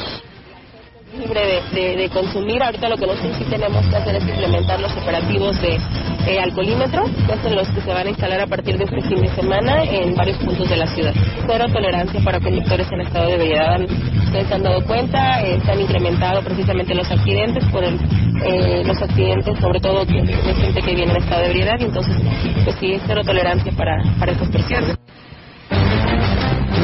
Libre 1.19 1.63
de, 1.73 2.09
consumir. 2.11 2.63
Ahorita 2.63 2.89
lo 2.89 2.97
que 2.97 3.07
nosotros 3.07 3.37
sí 3.39 3.45
tenemos 3.45 3.87
que 3.87 3.97
hacer 3.97 4.17
es 4.17 4.23
implementar 4.27 4.81
los 4.81 4.93
operativos 4.97 5.61
de 5.61 5.79
eh, 6.27 6.41
alcoholímetro, 6.41 7.05
que 7.05 7.37
son 7.43 7.55
los 7.55 7.69
que 7.69 7.81
se 7.81 7.93
van 7.93 8.07
a 8.07 8.11
instalar 8.11 8.41
a 8.41 8.47
partir 8.47 8.77
de 8.79 8.85
este 8.85 9.01
fin 9.03 9.21
de 9.21 9.29
semana 9.29 9.85
en 9.85 10.15
varios 10.15 10.39
puntos 10.39 10.69
de 10.69 10.77
la 10.77 10.87
ciudad. 10.87 11.15
Cero 11.47 11.67
tolerancia 11.73 12.21
para 12.25 12.41
conductores 12.41 12.91
en 12.91 13.01
estado 13.01 13.27
de 13.29 13.35
ebriedad. 13.35 13.81
Ustedes 13.81 14.49
se 14.49 14.55
han 14.55 14.63
dado 14.63 14.85
cuenta, 14.85 15.43
eh, 15.43 15.61
se 15.65 15.73
han 15.73 15.81
incrementado 15.81 16.43
precisamente 16.43 16.95
los 16.95 17.11
accidentes 17.11 17.65
por 17.67 17.85
eh, 17.85 18.83
los 18.85 19.01
accidentes, 19.01 19.59
sobre 19.61 19.81
todo 19.81 20.05
de, 20.05 20.15
gente 20.15 20.83
que 20.83 20.95
viene 20.95 21.13
en 21.13 21.23
estado 21.23 21.43
de 21.43 21.47
ebriedad, 21.47 21.79
y 21.79 21.85
entonces, 21.85 22.17
pues 22.65 22.77
sí, 22.81 22.99
cero 23.07 23.23
tolerancia 23.25 23.73
para, 23.77 24.03
para 24.19 24.33
estas 24.33 24.49
personas. 24.49 25.04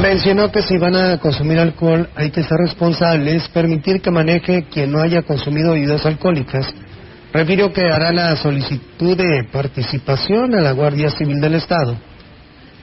Mencionó 0.01 0.51
que 0.51 0.63
si 0.63 0.77
van 0.77 0.95
a 0.95 1.19
consumir 1.19 1.59
alcohol 1.59 2.09
hay 2.15 2.31
que 2.31 2.41
ser 2.41 2.57
responsables, 2.57 3.47
permitir 3.49 4.01
que 4.01 4.09
maneje 4.09 4.63
quien 4.63 4.91
no 4.91 4.99
haya 4.99 5.21
consumido 5.21 5.73
bebidas 5.73 6.03
alcohólicas. 6.07 6.73
Refirió 7.31 7.71
que 7.71 7.83
hará 7.83 8.11
la 8.11 8.35
solicitud 8.35 9.15
de 9.15 9.43
participación 9.51 10.55
a 10.55 10.61
la 10.61 10.71
Guardia 10.71 11.11
Civil 11.11 11.39
del 11.39 11.53
Estado, 11.53 11.95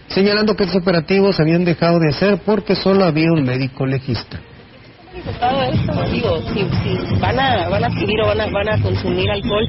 señalando 0.07 0.55
que 0.55 0.63
estos 0.63 0.81
operativos 0.81 1.41
habían 1.41 1.65
dejado 1.65 1.99
de 1.99 2.13
ser 2.13 2.39
porque 2.47 2.77
solo 2.77 3.05
había 3.05 3.33
un 3.33 3.43
médico 3.43 3.85
legista 3.85 4.39
todo 5.23 5.63
esto, 5.63 5.93
digo, 6.11 6.39
si, 6.53 6.61
si, 6.61 7.21
van 7.21 7.39
a 7.39 7.69
van 7.69 7.85
a 7.85 7.87
adquirir 7.87 8.21
o 8.23 8.27
van 8.27 8.41
a, 8.41 8.47
van 8.47 8.69
a 8.69 8.83
consumir 8.83 9.31
alcohol, 9.31 9.67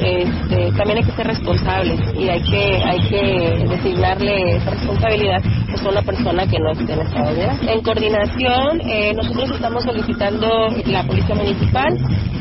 este, 0.00 0.72
también 0.72 0.98
hay 0.98 1.04
que 1.04 1.12
ser 1.12 1.26
responsables 1.26 2.00
y 2.16 2.28
hay 2.28 2.42
que 2.42 2.82
hay 2.84 3.00
que 3.08 3.66
designarle 3.68 4.56
esa 4.56 4.70
responsabilidad 4.70 5.42
pues, 5.70 5.84
a 5.84 5.88
una 5.90 6.02
persona 6.02 6.46
que 6.46 6.58
no 6.58 6.70
esté 6.72 6.92
en 6.92 7.00
estado 7.00 7.34
de 7.34 7.72
En 7.72 7.82
coordinación, 7.82 8.80
eh, 8.82 9.12
nosotros 9.14 9.50
estamos 9.50 9.84
solicitando 9.84 10.68
la 10.86 11.04
policía 11.04 11.34
municipal, 11.34 11.96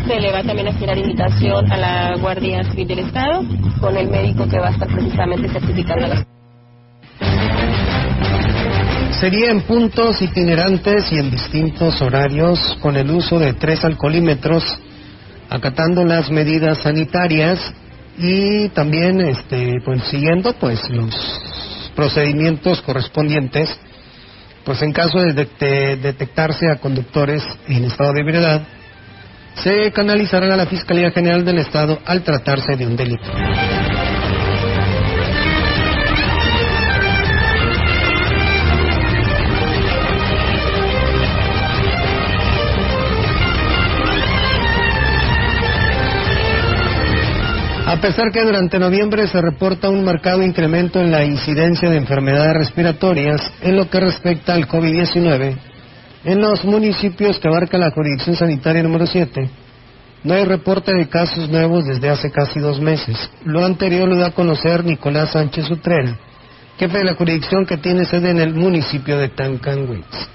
se 0.08 0.20
le 0.20 0.32
va 0.32 0.44
también 0.44 0.68
a 0.68 0.74
generar 0.74 0.98
invitación 0.98 1.72
a 1.72 1.78
la 1.78 2.16
Guardia 2.18 2.64
Civil 2.64 2.88
del 2.88 3.00
Estado 3.00 3.44
con 3.80 3.96
el 3.98 4.10
médico 4.10 4.48
que 4.48 4.60
va 4.60 4.68
a 4.68 4.72
estar 4.72 4.88
precisamente 4.88 5.48
certificando 5.50 6.08
las 6.08 6.26
Sería 9.20 9.52
en 9.52 9.64
puntos 9.64 10.22
itinerantes 10.22 11.12
y 11.12 11.18
en 11.18 11.30
distintos 11.30 12.02
horarios 12.02 12.78
con 12.82 12.96
el 12.96 13.12
uso 13.12 13.38
de 13.38 13.52
tres 13.52 13.84
alcoholímetros, 13.84 14.64
acatando 15.50 16.06
las 16.06 16.32
medidas 16.32 16.78
sanitarias 16.78 17.60
y 18.18 18.70
también 18.70 19.20
este, 19.20 19.82
pues, 19.84 20.04
siguiendo 20.06 20.54
pues 20.54 20.90
los 20.90 21.14
procedimientos 21.98 22.82
correspondientes, 22.82 23.78
pues 24.64 24.82
en 24.84 24.94
caso 24.94 25.20
de, 25.20 25.34
detectarse 25.34 26.72
a 26.72 26.78
conductores 26.78 27.44
en 27.68 27.84
estado 27.84 28.14
de 28.14 28.22
ebriedad, 28.22 28.62
se 29.56 29.92
canalizarán 29.92 30.52
a 30.52 30.56
la 30.56 30.66
Fiscalía 30.66 31.12
General 31.12 31.44
del 31.44 31.58
Estado 31.58 32.00
al 32.06 32.24
tratarse 32.24 32.78
de 32.78 32.88
un 32.88 32.96
delito. 32.96 33.30
A 47.90 48.00
pesar 48.00 48.32
que 48.32 48.44
durante 48.44 48.78
noviembre 48.78 49.28
se 49.28 49.42
reporta 49.42 49.90
un 49.90 50.04
marcado 50.04 50.44
incremento 50.44 51.02
en 51.02 51.10
la 51.10 51.26
incidencia 51.26 51.90
de 51.90 51.98
enfermedades 51.98 52.54
respiratorias 52.54 53.42
en 53.64 53.76
lo 53.76 53.90
que 53.90 54.00
respecta 54.00 54.54
al 54.54 54.68
COVID-19, 54.68 55.58
en 56.24 56.40
los 56.40 56.64
municipios 56.66 57.40
que 57.40 57.48
abarca 57.48 57.80
la 57.80 57.90
jurisdicción 57.90 58.36
sanitaria 58.36 58.84
número 58.84 59.08
7, 59.08 59.50
no 60.24 60.36
hay 60.36 60.46
reporte 60.46 60.94
de 60.94 61.10
casos 61.10 61.50
nuevos 61.50 61.84
desde 61.88 62.10
hace 62.10 62.30
casi 62.30 62.60
dos 62.60 62.80
meses. 62.80 63.18
Lo 63.44 63.66
anterior 63.66 64.08
lo 64.08 64.18
da 64.18 64.28
a 64.28 64.32
conocer 64.34 64.86
Nicolás 64.86 65.32
Sánchez 65.32 65.68
Utrera, 65.72 66.16
jefe 66.78 66.96
de 66.96 67.06
la 67.06 67.16
jurisdicción 67.16 67.66
que 67.66 67.78
tiene 67.78 68.06
sede 68.06 68.30
en 68.30 68.40
el 68.40 68.54
municipio 68.54 69.18
de 69.18 69.30
Tancanwitz 69.30 70.30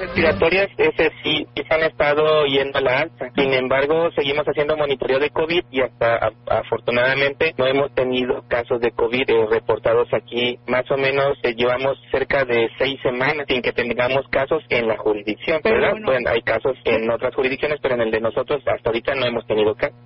respiratorias, 0.00 0.68
ese 0.76 1.12
sí, 1.22 1.46
se 1.54 1.74
han 1.74 1.82
estado 1.82 2.46
yendo 2.46 2.78
a 2.78 2.82
la 2.82 2.98
alza. 3.00 3.30
Sin 3.36 3.52
embargo, 3.52 4.10
seguimos 4.16 4.44
haciendo 4.46 4.76
monitoreo 4.76 5.18
de 5.18 5.30
COVID 5.30 5.64
y 5.70 5.80
hasta 5.82 6.32
afortunadamente 6.48 7.54
no 7.58 7.66
hemos 7.66 7.94
tenido 7.94 8.42
casos 8.48 8.80
de 8.80 8.90
COVID 8.92 9.28
eh, 9.28 9.46
reportados 9.50 10.08
aquí. 10.12 10.58
Más 10.66 10.90
o 10.90 10.96
menos 10.96 11.38
eh, 11.42 11.54
llevamos 11.54 11.98
cerca 12.10 12.44
de 12.44 12.68
seis 12.78 12.98
semanas 13.02 13.46
sin 13.48 13.62
que 13.62 13.72
tengamos 13.72 14.26
casos 14.30 14.62
en 14.70 14.88
la 14.88 14.96
jurisdicción, 14.96 15.60
¿verdad? 15.62 15.94
Bueno, 16.04 16.30
hay 16.30 16.42
casos 16.42 16.76
en 16.84 17.10
otras 17.10 17.34
jurisdicciones, 17.34 17.78
pero 17.82 17.94
en 17.94 18.02
el 18.02 18.10
de 18.10 18.20
nosotros 18.20 18.62
hasta 18.66 18.90
ahorita 18.90 19.14
no 19.14 19.26
hemos 19.26 19.46
tenido 19.46 19.74
casos. 19.74 19.96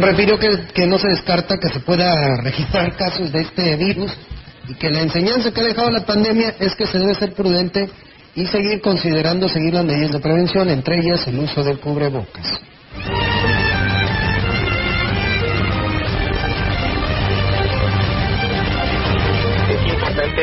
Refirió 0.00 0.38
que, 0.38 0.48
que 0.72 0.86
no 0.86 0.98
se 0.98 1.08
descarta 1.08 1.58
que 1.58 1.68
se 1.68 1.80
pueda 1.80 2.40
registrar 2.42 2.96
casos 2.96 3.30
de 3.30 3.42
este 3.42 3.76
virus 3.76 4.12
y 4.68 4.74
que 4.74 4.90
la 4.90 5.02
enseñanza 5.02 5.52
que 5.52 5.60
ha 5.60 5.64
dejado 5.64 5.90
la 5.90 6.04
pandemia 6.06 6.54
es 6.58 6.74
que 6.74 6.86
se 6.86 6.98
debe 6.98 7.14
ser 7.14 7.34
prudente 7.34 7.88
y 8.34 8.46
seguir 8.46 8.80
considerando 8.80 9.48
seguir 9.48 9.74
las 9.74 9.84
medidas 9.84 10.12
de 10.12 10.20
prevención, 10.20 10.70
entre 10.70 10.98
ellas 11.00 11.26
el 11.26 11.38
uso 11.38 11.62
del 11.62 11.78
cubrebocas. 11.78 12.60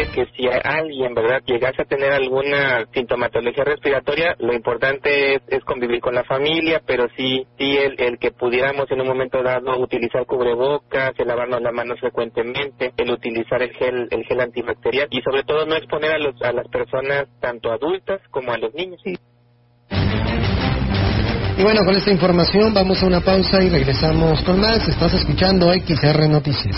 Que 0.07 0.25
si 0.35 0.47
alguien, 0.47 1.13
¿verdad?, 1.13 1.41
llegase 1.45 1.81
a 1.81 1.85
tener 1.85 2.12
alguna 2.12 2.85
sintomatología 2.93 3.63
respiratoria, 3.63 4.35
lo 4.39 4.53
importante 4.53 5.41
es, 5.47 5.63
convivir 5.65 5.99
con 5.99 6.15
la 6.15 6.23
familia, 6.23 6.81
pero 6.85 7.07
sí, 7.15 7.45
sí 7.57 7.77
el, 7.77 7.95
el, 7.99 8.17
que 8.17 8.31
pudiéramos 8.31 8.89
en 8.91 9.01
un 9.01 9.07
momento 9.07 9.43
dado 9.43 9.79
utilizar 9.79 10.25
cubrebocas, 10.25 11.12
el 11.17 11.27
lavarnos 11.27 11.62
las 11.62 11.73
manos 11.73 11.99
frecuentemente, 11.99 12.91
el 12.97 13.12
utilizar 13.12 13.62
el 13.62 13.71
gel, 13.73 14.07
el 14.09 14.25
gel 14.25 14.41
antibacterial 14.41 15.07
y 15.12 15.21
sobre 15.21 15.43
todo 15.43 15.65
no 15.65 15.75
exponer 15.75 16.13
a, 16.13 16.17
los, 16.17 16.41
a 16.41 16.51
las 16.51 16.67
personas 16.69 17.27
tanto 17.39 17.71
adultas 17.71 18.19
como 18.31 18.51
a 18.51 18.57
los 18.57 18.73
niños. 18.73 18.99
Y 19.05 19.15
bueno, 21.63 21.81
con 21.83 21.93
esta 21.93 22.12
información 22.12 22.73
vamos 22.73 23.03
a 23.03 23.05
una 23.05 23.19
pausa 23.19 23.62
y 23.62 23.69
regresamos 23.69 24.41
con 24.43 24.62
más. 24.62 24.88
Estás 24.88 25.13
escuchando 25.13 25.73
XR 25.73 26.29
Noticias. 26.29 26.77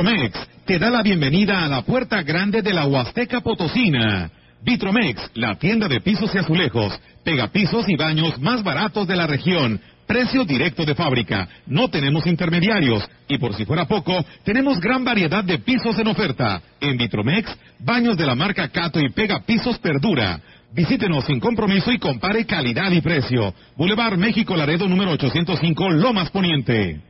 Vitromex 0.00 0.48
te 0.64 0.78
da 0.78 0.88
la 0.88 1.02
bienvenida 1.02 1.62
a 1.62 1.68
la 1.68 1.82
puerta 1.82 2.22
grande 2.22 2.62
de 2.62 2.72
la 2.72 2.86
Huasteca 2.86 3.42
Potosina. 3.42 4.30
Vitromex, 4.62 5.32
la 5.34 5.56
tienda 5.56 5.88
de 5.88 6.00
pisos 6.00 6.34
y 6.34 6.38
azulejos, 6.38 6.98
pegapisos 7.22 7.86
y 7.86 7.96
baños 7.96 8.40
más 8.40 8.62
baratos 8.62 9.06
de 9.06 9.14
la 9.14 9.26
región. 9.26 9.78
Precio 10.06 10.46
directo 10.46 10.86
de 10.86 10.94
fábrica. 10.94 11.46
No 11.66 11.88
tenemos 11.88 12.26
intermediarios. 12.26 13.06
Y 13.28 13.36
por 13.36 13.54
si 13.54 13.66
fuera 13.66 13.84
poco, 13.84 14.24
tenemos 14.42 14.80
gran 14.80 15.04
variedad 15.04 15.44
de 15.44 15.58
pisos 15.58 15.98
en 15.98 16.08
oferta. 16.08 16.62
En 16.80 16.96
Vitromex, 16.96 17.54
baños 17.78 18.16
de 18.16 18.24
la 18.24 18.34
marca 18.34 18.68
Cato 18.68 19.00
y 19.00 19.10
Pega 19.10 19.40
Pisos 19.40 19.78
Perdura 19.80 20.40
Visítenos 20.72 21.26
sin 21.26 21.40
compromiso 21.40 21.92
y 21.92 21.98
compare 21.98 22.46
calidad 22.46 22.90
y 22.90 23.02
precio. 23.02 23.52
Boulevard 23.76 24.16
México 24.16 24.56
Laredo 24.56 24.88
número 24.88 25.10
805 25.10 25.90
Lomas 25.90 26.30
Poniente. 26.30 27.09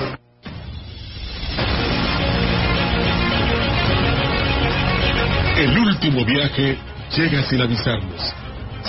El 5.61 5.77
último 5.77 6.25
viaje 6.25 6.75
llega 7.15 7.43
sin 7.43 7.61
avisarnos, 7.61 8.33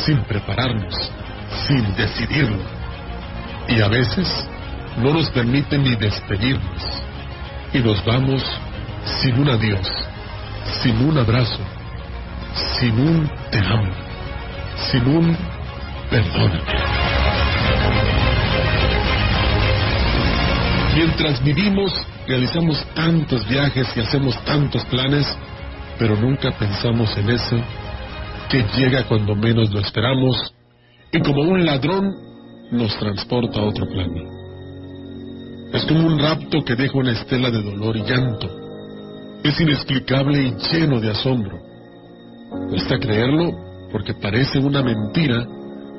sin 0.07 0.23
prepararnos, 0.23 1.13
sin 1.69 1.95
decidirlo. 1.95 2.63
Y 3.69 3.83
a 3.83 3.89
veces 3.89 4.27
no 4.97 5.13
nos 5.13 5.29
permite 5.33 5.77
ni 5.77 5.95
despedirnos. 5.97 6.83
Y 7.75 7.79
nos 7.81 8.03
vamos 8.07 8.43
sin 9.05 9.39
un 9.39 9.51
adiós, 9.51 9.87
sin 10.83 10.97
un 11.07 11.19
abrazo, 11.19 11.61
sin 12.81 12.99
un 12.99 13.31
te 13.51 13.59
amo, 13.59 13.93
sin 14.91 15.07
un 15.09 15.37
perdóname. 16.09 16.73
Mientras 20.97 21.45
vivimos, 21.45 21.93
realizamos 22.27 22.83
tantos 22.95 23.47
viajes 23.47 23.95
y 23.95 24.01
hacemos 24.01 24.43
tantos 24.47 24.87
planes, 24.87 25.27
pero 26.03 26.17
nunca 26.17 26.51
pensamos 26.59 27.17
en 27.17 27.31
ese 27.31 27.62
que 28.51 28.65
llega 28.77 29.05
cuando 29.05 29.37
menos 29.37 29.73
lo 29.73 29.79
esperamos 29.79 30.53
y 31.12 31.21
como 31.21 31.43
un 31.43 31.65
ladrón 31.65 32.12
nos 32.73 32.99
transporta 32.99 33.61
a 33.61 33.67
otro 33.67 33.87
plano. 33.87 34.25
Es 35.73 35.85
como 35.85 36.09
un 36.09 36.19
rapto 36.19 36.65
que 36.65 36.75
deja 36.75 36.99
una 36.99 37.12
estela 37.12 37.53
de 37.53 37.62
dolor 37.62 37.97
y 37.97 38.03
llanto. 38.03 38.51
Es 39.45 39.61
inexplicable 39.61 40.43
y 40.43 40.55
lleno 40.73 41.01
de 41.01 41.12
asombro. 41.12 41.61
Cuesta 42.69 42.99
creerlo 42.99 43.53
porque 43.93 44.15
parece 44.15 44.59
una 44.59 44.83
mentira 44.83 45.47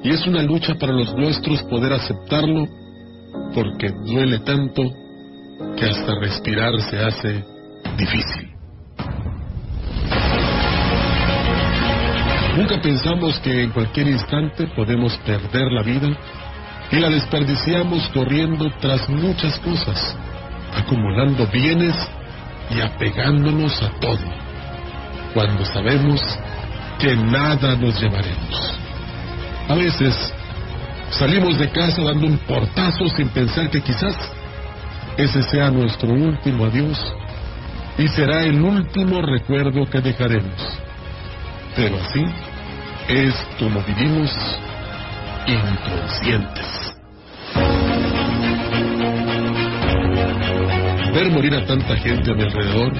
y 0.03 0.09
es 0.09 0.27
una 0.27 0.43
lucha 0.43 0.75
para 0.75 0.91
los 0.91 1.15
nuestros 1.15 1.63
poder 1.63 1.93
aceptarlo 1.93 2.67
porque 3.55 3.89
duele 4.05 4.39
tanto 4.39 4.83
que 5.77 5.85
hasta 5.85 6.13
respirar 6.19 6.73
se 6.89 6.99
hace 6.99 7.45
difícil. 7.97 8.52
Nunca 12.55 12.79
pensamos 12.79 13.39
que 13.39 13.63
en 13.63 13.71
cualquier 13.71 14.09
instante 14.09 14.67
podemos 14.75 15.17
perder 15.25 15.71
la 15.71 15.81
vida 15.81 16.09
y 16.91 16.97
la 16.97 17.09
desperdiciamos 17.09 18.07
corriendo 18.09 18.71
tras 18.79 19.09
muchas 19.09 19.57
cosas, 19.59 20.15
acumulando 20.75 21.47
bienes 21.47 21.95
y 22.69 22.79
apegándonos 22.79 23.81
a 23.81 23.89
todo, 23.99 24.21
cuando 25.33 25.65
sabemos 25.65 26.21
que 26.99 27.15
nada 27.15 27.75
nos 27.75 27.99
llevaremos. 27.99 28.77
A 29.67 29.73
veces 29.73 30.33
salimos 31.09 31.57
de 31.57 31.69
casa 31.69 32.03
dando 32.03 32.27
un 32.27 32.37
portazo 32.37 33.07
sin 33.15 33.29
pensar 33.29 33.71
que 33.71 33.81
quizás 33.81 34.15
ese 35.17 35.41
sea 35.41 35.71
nuestro 35.71 36.09
último 36.09 36.65
adiós 36.65 36.99
y 37.97 38.07
será 38.09 38.43
el 38.43 38.61
último 38.61 39.23
recuerdo 39.23 39.89
que 39.89 40.01
dejaremos. 40.01 40.82
Pero 41.75 41.97
así 41.97 42.23
es 43.09 43.33
como 43.57 43.81
vivimos 43.81 44.31
inconscientes. 45.47 46.93
Ver 51.13 51.31
morir 51.31 51.55
a 51.55 51.65
tanta 51.65 51.95
gente 51.97 52.31
a 52.31 52.35
mi 52.35 52.43
alrededor 52.43 52.93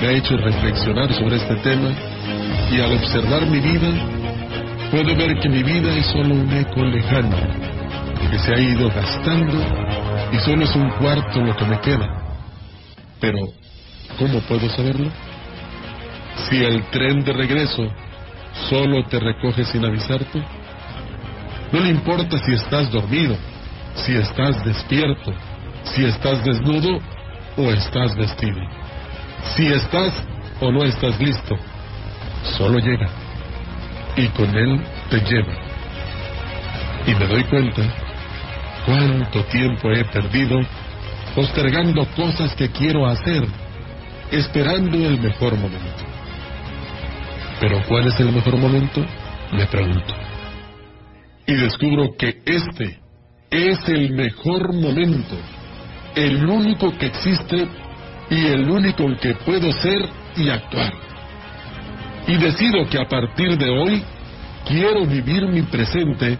me 0.00 0.06
ha 0.06 0.12
hecho 0.12 0.36
reflexionar 0.36 1.12
sobre 1.14 1.36
este 1.36 1.56
tema 1.56 1.90
y 2.70 2.80
al 2.80 2.92
observar 2.92 3.46
mi 3.46 3.60
vida 3.60 3.88
puedo 4.90 5.16
ver 5.16 5.38
que 5.38 5.48
mi 5.48 5.62
vida 5.62 5.94
es 5.96 6.06
solo 6.06 6.34
un 6.34 6.52
eco 6.52 6.84
lejano 6.84 7.36
que 8.30 8.38
se 8.38 8.54
ha 8.54 8.58
ido 8.58 8.88
gastando 8.88 9.58
y 10.32 10.38
solo 10.38 10.64
es 10.64 10.74
un 10.76 10.90
cuarto 10.90 11.40
lo 11.40 11.56
que 11.56 11.64
me 11.64 11.80
queda. 11.80 12.06
Pero, 13.20 13.38
¿cómo 14.18 14.40
puedo 14.40 14.68
saberlo? 14.70 15.10
Si 16.48 16.56
el 16.56 16.84
tren 16.90 17.24
de 17.24 17.32
regreso 17.32 17.90
solo 18.68 19.04
te 19.04 19.20
recoge 19.20 19.64
sin 19.64 19.84
avisarte, 19.84 20.42
no 21.72 21.80
le 21.80 21.90
importa 21.90 22.38
si 22.38 22.52
estás 22.52 22.90
dormido, 22.90 23.36
si 23.94 24.16
estás 24.16 24.64
despierto, 24.64 25.32
si 25.84 26.04
estás 26.04 26.44
desnudo 26.44 26.98
o 27.56 27.70
estás 27.70 28.16
vestido, 28.16 28.60
si 29.54 29.66
estás 29.66 30.12
o 30.60 30.70
no 30.72 30.84
estás 30.84 31.18
listo, 31.20 31.56
solo 32.56 32.78
llega 32.78 33.08
y 34.16 34.26
con 34.28 34.54
él 34.56 34.80
te 35.10 35.20
lleva. 35.20 35.54
Y 37.06 37.14
me 37.14 37.26
doy 37.26 37.44
cuenta 37.44 37.82
cuánto 38.84 39.44
tiempo 39.44 39.90
he 39.90 40.04
perdido 40.06 40.58
postergando 41.34 42.04
cosas 42.16 42.54
que 42.54 42.68
quiero 42.70 43.06
hacer, 43.06 43.46
esperando 44.32 44.96
el 44.96 45.20
mejor 45.20 45.56
momento. 45.56 46.09
Pero 47.60 47.82
¿cuál 47.86 48.08
es 48.08 48.18
el 48.18 48.32
mejor 48.32 48.56
momento? 48.56 49.04
Me 49.52 49.66
pregunto. 49.66 50.14
Y 51.46 51.54
descubro 51.54 52.16
que 52.18 52.40
este 52.46 52.98
es 53.50 53.88
el 53.88 54.12
mejor 54.12 54.72
momento, 54.72 55.36
el 56.14 56.46
único 56.46 56.96
que 56.96 57.06
existe 57.06 57.68
y 58.30 58.46
el 58.46 58.70
único 58.70 59.02
en 59.02 59.16
que 59.16 59.34
puedo 59.34 59.72
ser 59.72 60.08
y 60.36 60.48
actuar. 60.48 60.92
Y 62.28 62.36
decido 62.36 62.88
que 62.88 62.98
a 62.98 63.08
partir 63.08 63.58
de 63.58 63.68
hoy 63.68 64.02
quiero 64.66 65.04
vivir 65.04 65.46
mi 65.48 65.62
presente 65.62 66.38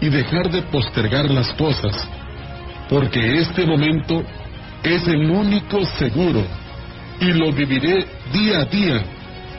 y 0.00 0.08
dejar 0.08 0.50
de 0.50 0.62
postergar 0.62 1.30
las 1.30 1.52
cosas, 1.52 2.08
porque 2.88 3.38
este 3.38 3.66
momento 3.66 4.24
es 4.82 5.06
el 5.06 5.30
único 5.30 5.84
seguro 5.84 6.42
y 7.20 7.32
lo 7.32 7.52
viviré 7.52 8.06
día 8.32 8.60
a 8.60 8.64
día 8.64 9.15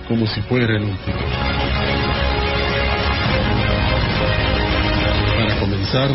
como 0.07 0.25
si 0.27 0.41
fuera 0.41 0.75
el 0.75 0.83
último. 0.83 1.17
Para 5.37 5.59
comenzar, 5.59 6.09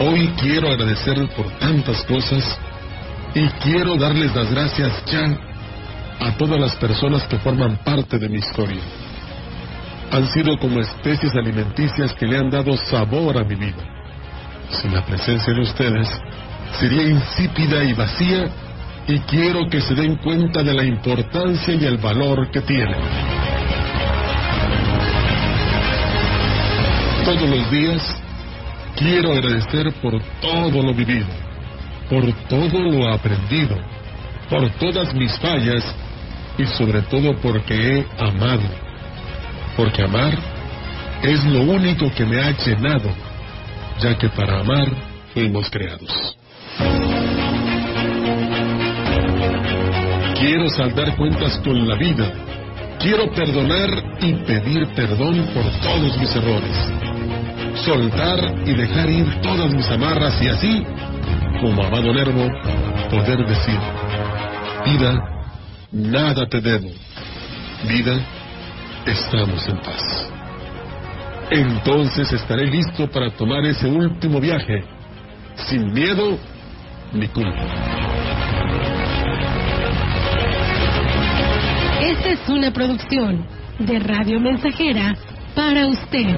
hoy 0.00 0.28
quiero 0.40 0.70
agradecer 0.70 1.28
por 1.36 1.46
tantas 1.58 2.02
cosas 2.04 2.58
y 3.34 3.46
quiero 3.62 3.96
darles 3.96 4.34
las 4.34 4.50
gracias 4.50 5.04
ya 5.06 5.38
a 6.20 6.36
todas 6.36 6.60
las 6.60 6.74
personas 6.76 7.22
que 7.24 7.38
forman 7.38 7.76
parte 7.84 8.18
de 8.18 8.28
mi 8.28 8.38
historia. 8.38 8.82
Han 10.12 10.26
sido 10.28 10.56
como 10.58 10.80
especies 10.80 11.34
alimenticias 11.34 12.14
que 12.14 12.26
le 12.26 12.38
han 12.38 12.50
dado 12.50 12.76
sabor 12.76 13.36
a 13.36 13.44
mi 13.44 13.56
vida. 13.56 13.84
Sin 14.70 14.94
la 14.94 15.04
presencia 15.04 15.52
de 15.52 15.60
ustedes, 15.60 16.08
sería 16.78 17.02
insípida 17.02 17.84
y 17.84 17.92
vacía 17.92 18.48
y 19.06 19.18
quiero 19.20 19.68
que 19.68 19.80
se 19.80 19.94
den 19.94 20.16
cuenta 20.16 20.62
de 20.62 20.72
la 20.72 20.84
importancia 20.84 21.74
y 21.74 21.84
el 21.84 21.98
valor 21.98 22.50
que 22.50 22.60
tienen. 22.62 22.96
Todos 27.24 27.48
los 27.48 27.70
días 27.70 28.22
quiero 28.96 29.32
agradecer 29.32 29.92
por 30.00 30.20
todo 30.40 30.82
lo 30.82 30.94
vivido, 30.94 31.26
por 32.08 32.32
todo 32.48 32.80
lo 32.80 33.12
aprendido, 33.12 33.76
por 34.48 34.70
todas 34.72 35.14
mis 35.14 35.36
fallas 35.38 35.84
y 36.56 36.64
sobre 36.66 37.02
todo 37.02 37.34
porque 37.42 37.74
he 37.74 38.06
amado. 38.18 38.68
Porque 39.76 40.02
amar 40.02 40.38
es 41.22 41.44
lo 41.44 41.62
único 41.62 42.10
que 42.14 42.24
me 42.24 42.40
ha 42.40 42.50
llenado, 42.52 43.10
ya 44.00 44.16
que 44.16 44.28
para 44.28 44.60
amar 44.60 44.88
fuimos 45.32 45.68
creados. 45.68 46.36
Quiero 50.46 50.68
saldar 50.68 51.16
cuentas 51.16 51.58
con 51.64 51.88
la 51.88 51.94
vida. 51.94 52.30
Quiero 53.00 53.32
perdonar 53.32 53.88
y 54.20 54.34
pedir 54.44 54.86
perdón 54.94 55.48
por 55.54 55.64
todos 55.80 56.18
mis 56.18 56.36
errores. 56.36 56.92
Soltar 57.82 58.54
y 58.66 58.74
dejar 58.74 59.08
ir 59.08 59.40
todas 59.40 59.72
mis 59.72 59.88
amarras 59.88 60.34
y 60.42 60.48
así, 60.48 60.84
como 61.62 61.82
amado 61.82 62.12
Nervo, 62.12 62.46
poder 63.08 63.46
decir, 63.46 63.78
vida, 64.84 65.14
nada 65.90 66.46
te 66.46 66.60
debo. 66.60 66.90
Vida, 67.88 68.20
estamos 69.06 69.66
en 69.66 69.78
paz. 69.78 70.30
entonces 71.52 72.30
estaré 72.34 72.66
listo 72.66 73.10
para 73.10 73.30
tomar 73.30 73.64
ese 73.64 73.86
último 73.86 74.40
viaje, 74.40 74.84
sin 75.68 75.90
miedo 75.90 76.36
ni 77.14 77.28
culpa. 77.28 77.93
Esta 82.14 82.30
es 82.30 82.48
una 82.48 82.72
producción 82.72 83.44
de 83.80 83.98
Radio 83.98 84.38
Mensajera 84.38 85.16
para 85.52 85.88
usted. 85.88 86.28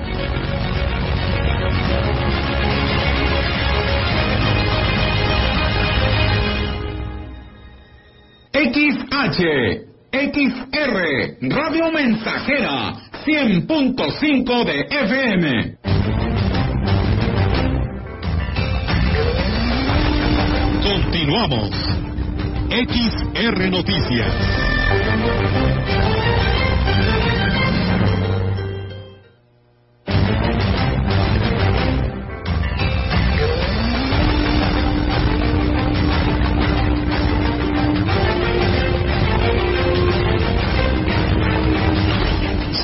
XH, 8.52 9.42
XR, 10.12 11.36
Radio 11.42 11.92
Mensajera, 11.92 12.94
100.5 13.26 14.64
de 14.64 14.80
FM. 14.88 15.76
Continuamos. 20.82 21.70
XR 22.70 23.70
Noticias. 23.70 24.65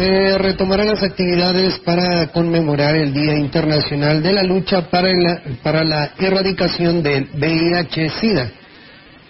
Se 0.03 0.37
retomarán 0.39 0.89
las 0.89 1.03
actividades 1.05 1.79
para 1.79 2.27
conmemorar 2.33 2.97
el 2.97 3.15
Día 3.15 3.39
Internacional 3.39 4.21
de 4.21 4.33
la 4.33 4.43
Lucha 4.43 4.91
para 4.91 5.13
la, 5.13 5.41
para 5.63 5.85
la 5.85 6.11
Erradicación 6.19 7.05
del 7.05 7.29
VIH-Sida. 7.35 8.62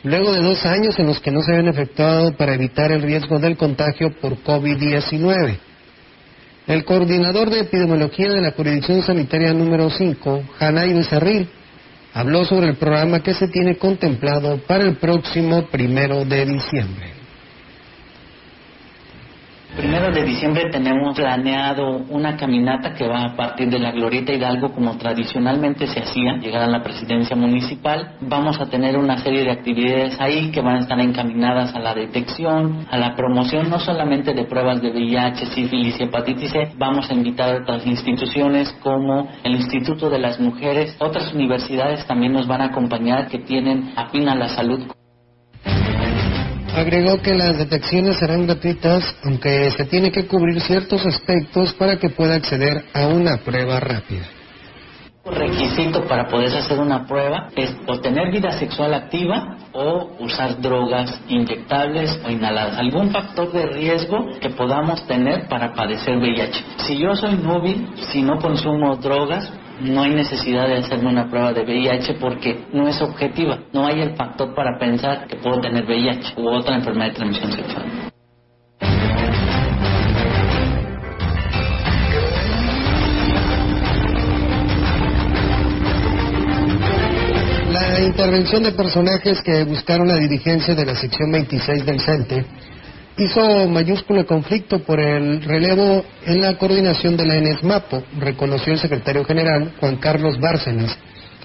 Luego 0.04 0.32
de 0.32 0.42
dos 0.42 0.64
años 0.66 0.98
en 0.98 1.06
los 1.06 1.20
que 1.20 1.30
no 1.30 1.42
se 1.42 1.52
habían 1.52 1.68
efectuado 1.68 2.32
para 2.36 2.54
evitar 2.54 2.90
el 2.90 3.02
riesgo 3.02 3.38
del 3.38 3.56
contagio 3.56 4.12
por 4.20 4.36
COVID-19. 4.42 5.58
El 6.66 6.84
coordinador 6.84 7.50
de 7.50 7.60
epidemiología 7.60 8.30
de 8.32 8.40
la 8.40 8.52
jurisdicción 8.52 9.02
sanitaria 9.02 9.52
número 9.52 9.90
5, 9.90 10.42
Hanay 10.58 10.92
Becerril, 10.92 11.48
habló 12.14 12.44
sobre 12.44 12.68
el 12.68 12.76
programa 12.76 13.20
que 13.20 13.34
se 13.34 13.48
tiene 13.48 13.76
contemplado 13.76 14.58
para 14.66 14.84
el 14.84 14.96
próximo 14.96 15.66
primero 15.66 16.24
de 16.24 16.46
diciembre. 16.46 17.21
Primero 19.76 20.12
de 20.12 20.24
diciembre 20.24 20.68
tenemos 20.70 21.16
planeado 21.16 22.02
una 22.10 22.36
caminata 22.36 22.92
que 22.92 23.08
va 23.08 23.24
a 23.24 23.34
partir 23.34 23.70
de 23.70 23.78
la 23.78 23.90
Glorieta 23.90 24.30
Hidalgo 24.30 24.70
como 24.72 24.98
tradicionalmente 24.98 25.86
se 25.86 26.00
hacía, 26.00 26.36
llegar 26.36 26.64
a 26.64 26.66
la 26.66 26.82
presidencia 26.82 27.34
municipal. 27.34 28.16
Vamos 28.20 28.60
a 28.60 28.66
tener 28.66 28.98
una 28.98 29.16
serie 29.16 29.44
de 29.44 29.50
actividades 29.50 30.20
ahí 30.20 30.50
que 30.50 30.60
van 30.60 30.76
a 30.76 30.80
estar 30.80 31.00
encaminadas 31.00 31.74
a 31.74 31.78
la 31.78 31.94
detección, 31.94 32.86
a 32.90 32.98
la 32.98 33.16
promoción 33.16 33.70
no 33.70 33.78
solamente 33.78 34.34
de 34.34 34.44
pruebas 34.44 34.82
de 34.82 34.90
VIH, 34.90 35.46
sífilis 35.46 35.98
y 35.98 36.02
hepatitis 36.02 36.52
C, 36.52 36.72
vamos 36.76 37.10
a 37.10 37.14
invitar 37.14 37.54
a 37.54 37.62
otras 37.62 37.86
instituciones 37.86 38.70
como 38.82 39.30
el 39.42 39.52
Instituto 39.54 40.10
de 40.10 40.18
las 40.18 40.38
Mujeres, 40.38 40.94
otras 40.98 41.32
universidades 41.32 42.06
también 42.06 42.34
nos 42.34 42.46
van 42.46 42.60
a 42.60 42.66
acompañar 42.66 43.26
que 43.28 43.38
tienen 43.38 43.94
afín 43.96 44.28
a 44.28 44.34
la 44.34 44.48
salud 44.48 44.82
Agregó 46.74 47.20
que 47.20 47.34
las 47.34 47.58
detecciones 47.58 48.16
serán 48.16 48.46
gratuitas, 48.46 49.04
aunque 49.24 49.70
se 49.72 49.84
tiene 49.84 50.10
que 50.10 50.26
cubrir 50.26 50.58
ciertos 50.62 51.04
aspectos 51.04 51.74
para 51.74 51.98
que 51.98 52.08
pueda 52.08 52.34
acceder 52.34 52.84
a 52.94 53.08
una 53.08 53.36
prueba 53.38 53.78
rápida. 53.78 54.24
Requisito 55.24 56.04
para 56.08 56.28
poder 56.28 56.56
hacer 56.56 56.80
una 56.80 57.06
prueba 57.06 57.48
es 57.54 57.76
o 57.86 58.00
tener 58.00 58.32
vida 58.32 58.52
sexual 58.52 58.94
activa 58.94 59.56
o 59.72 60.16
usar 60.18 60.60
drogas 60.60 61.20
inyectables 61.28 62.18
o 62.26 62.30
inhaladas. 62.30 62.78
Algún 62.78 63.10
factor 63.10 63.52
de 63.52 63.66
riesgo 63.66 64.30
que 64.40 64.50
podamos 64.50 65.06
tener 65.06 65.46
para 65.48 65.74
padecer 65.74 66.16
VIH. 66.16 66.64
Si 66.78 66.98
yo 66.98 67.14
soy 67.14 67.34
núbil, 67.34 67.86
si 68.10 68.22
no 68.22 68.38
consumo 68.38 68.96
drogas, 68.96 69.48
no 69.80 70.02
hay 70.02 70.14
necesidad 70.14 70.68
de 70.68 70.76
hacerme 70.78 71.10
una 71.10 71.28
prueba 71.28 71.52
de 71.52 71.62
VIH 71.62 72.14
porque 72.14 72.66
no 72.72 72.88
es 72.88 73.00
objetiva. 73.00 73.58
No 73.72 73.86
hay 73.86 74.00
el 74.00 74.14
factor 74.14 74.54
para 74.54 74.78
pensar 74.78 75.26
que 75.26 75.36
puedo 75.36 75.60
tener 75.60 75.84
VIH 75.84 76.34
u 76.36 76.48
otra 76.48 76.76
enfermedad 76.76 77.08
de 77.08 77.14
transmisión 77.14 77.52
sexual. 77.52 78.12
La 87.72 88.00
intervención 88.00 88.62
de 88.62 88.72
personajes 88.72 89.40
que 89.42 89.64
buscaron 89.64 90.08
la 90.08 90.16
dirigencia 90.16 90.74
de 90.74 90.84
la 90.84 90.94
sección 90.94 91.32
26 91.32 91.86
del 91.86 92.00
CENTE 92.00 92.44
hizo 93.18 93.68
mayúsculo 93.68 94.26
conflicto 94.26 94.80
por 94.80 95.00
el 95.00 95.42
relevo 95.42 96.04
en 96.26 96.40
la 96.40 96.56
coordinación 96.56 97.16
de 97.16 97.26
la 97.26 97.36
ENESMAPO, 97.36 98.04
reconoció 98.18 98.72
el 98.72 98.78
secretario 98.78 99.24
general 99.24 99.72
Juan 99.80 99.96
Carlos 99.96 100.38
Bárcenas. 100.38 100.96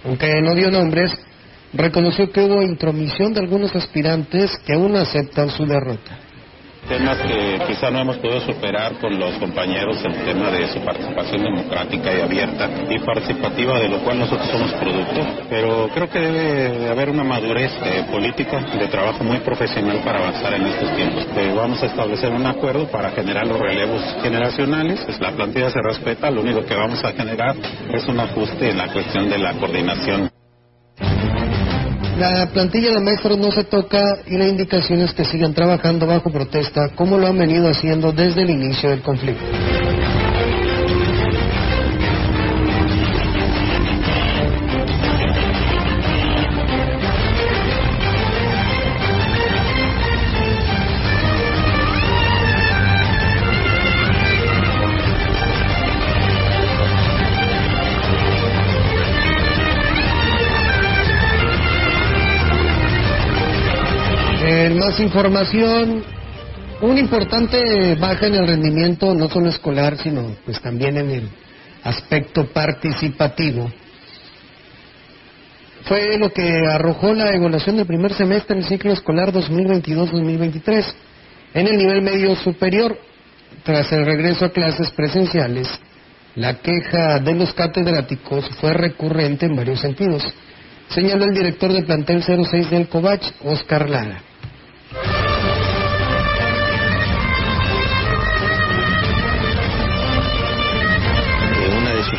Aunque 0.05 0.41
no 0.41 0.55
dio 0.55 0.71
nombres, 0.71 1.11
reconoció 1.73 2.31
que 2.31 2.41
hubo 2.41 2.61
intromisión 2.61 3.33
de 3.33 3.41
algunos 3.41 3.75
aspirantes 3.75 4.57
que 4.65 4.73
aún 4.73 4.95
aceptan 4.95 5.49
su 5.49 5.65
derrota 5.65 6.26
temas 6.87 7.17
que 7.19 7.59
quizá 7.67 7.91
no 7.91 7.99
hemos 7.99 8.17
podido 8.17 8.41
superar 8.41 8.93
con 8.99 9.19
los 9.19 9.35
compañeros, 9.35 10.03
el 10.03 10.13
tema 10.25 10.49
de 10.51 10.67
su 10.67 10.79
participación 10.79 11.43
democrática 11.43 12.13
y 12.13 12.21
abierta 12.21 12.69
y 12.89 12.99
participativa, 12.99 13.79
de 13.79 13.89
lo 13.89 13.99
cual 13.99 14.19
nosotros 14.19 14.47
somos 14.49 14.73
producto, 14.73 15.21
pero 15.49 15.89
creo 15.93 16.09
que 16.09 16.19
debe 16.19 16.89
haber 16.89 17.09
una 17.09 17.23
madurez 17.23 17.71
eh, 17.83 18.05
política 18.09 18.59
de 18.79 18.87
trabajo 18.87 19.23
muy 19.23 19.37
profesional 19.39 19.99
para 20.03 20.19
avanzar 20.19 20.53
en 20.53 20.65
estos 20.67 20.95
tiempos. 20.95 21.27
Eh, 21.35 21.53
vamos 21.55 21.81
a 21.83 21.87
establecer 21.87 22.31
un 22.31 22.45
acuerdo 22.45 22.87
para 22.87 23.11
generar 23.11 23.45
los 23.45 23.59
relevos 23.59 24.01
generacionales, 24.21 25.01
pues 25.05 25.19
la 25.19 25.31
plantilla 25.31 25.69
se 25.69 25.81
respeta, 25.81 26.31
lo 26.31 26.41
único 26.41 26.63
que 26.65 26.75
vamos 26.75 27.03
a 27.03 27.11
generar 27.11 27.55
es 27.91 28.07
un 28.07 28.19
ajuste 28.19 28.69
en 28.69 28.77
la 28.77 28.87
cuestión 28.87 29.29
de 29.29 29.37
la 29.37 29.53
coordinación. 29.53 30.29
La 32.17 32.47
plantilla 32.47 32.93
de 32.93 32.99
maestros 32.99 33.37
no 33.37 33.51
se 33.51 33.63
toca 33.63 33.99
y 34.25 34.37
la 34.37 34.47
indicación 34.47 35.01
es 35.01 35.13
que 35.13 35.23
sigan 35.23 35.53
trabajando 35.53 36.07
bajo 36.07 36.31
protesta 36.31 36.89
como 36.95 37.15
lo 37.15 37.27
han 37.27 37.37
venido 37.37 37.69
haciendo 37.69 38.11
desde 38.11 38.41
el 38.41 38.49
inicio 38.49 38.89
del 38.89 39.03
conflicto. 39.03 39.45
Más 64.87 64.99
información, 65.01 66.01
una 66.79 66.99
importante 67.01 67.95
baja 67.95 68.27
en 68.27 68.35
el 68.35 68.47
rendimiento, 68.47 69.13
no 69.13 69.27
solo 69.27 69.49
escolar, 69.49 69.97
sino 69.97 70.33
pues 70.45 70.61
también 70.61 70.95
en 70.95 71.09
el 71.09 71.29
aspecto 71.83 72.45
participativo. 72.45 73.69
Fue 75.83 76.17
lo 76.17 76.31
que 76.31 76.65
arrojó 76.71 77.13
la 77.13 77.33
evaluación 77.35 77.75
del 77.75 77.85
primer 77.85 78.13
semestre 78.13 78.55
del 78.55 78.65
ciclo 78.65 78.93
escolar 78.93 79.33
2022-2023 79.33 80.85
en 81.53 81.67
el 81.67 81.77
nivel 81.77 82.01
medio 82.01 82.33
superior. 82.37 82.97
Tras 83.63 83.91
el 83.91 84.05
regreso 84.05 84.45
a 84.45 84.53
clases 84.53 84.91
presenciales, 84.91 85.67
la 86.35 86.61
queja 86.61 87.19
de 87.19 87.33
los 87.33 87.53
catedráticos 87.53 88.47
fue 88.61 88.71
recurrente 88.71 89.47
en 89.47 89.55
varios 89.57 89.81
sentidos, 89.81 90.23
señaló 90.87 91.25
el 91.25 91.33
director 91.33 91.73
del 91.73 91.85
plantel 91.85 92.23
06 92.23 92.69
del 92.69 92.87
Covach, 92.87 93.23
Oscar 93.43 93.89
Lara. 93.89 94.26
Bye. 94.93 95.26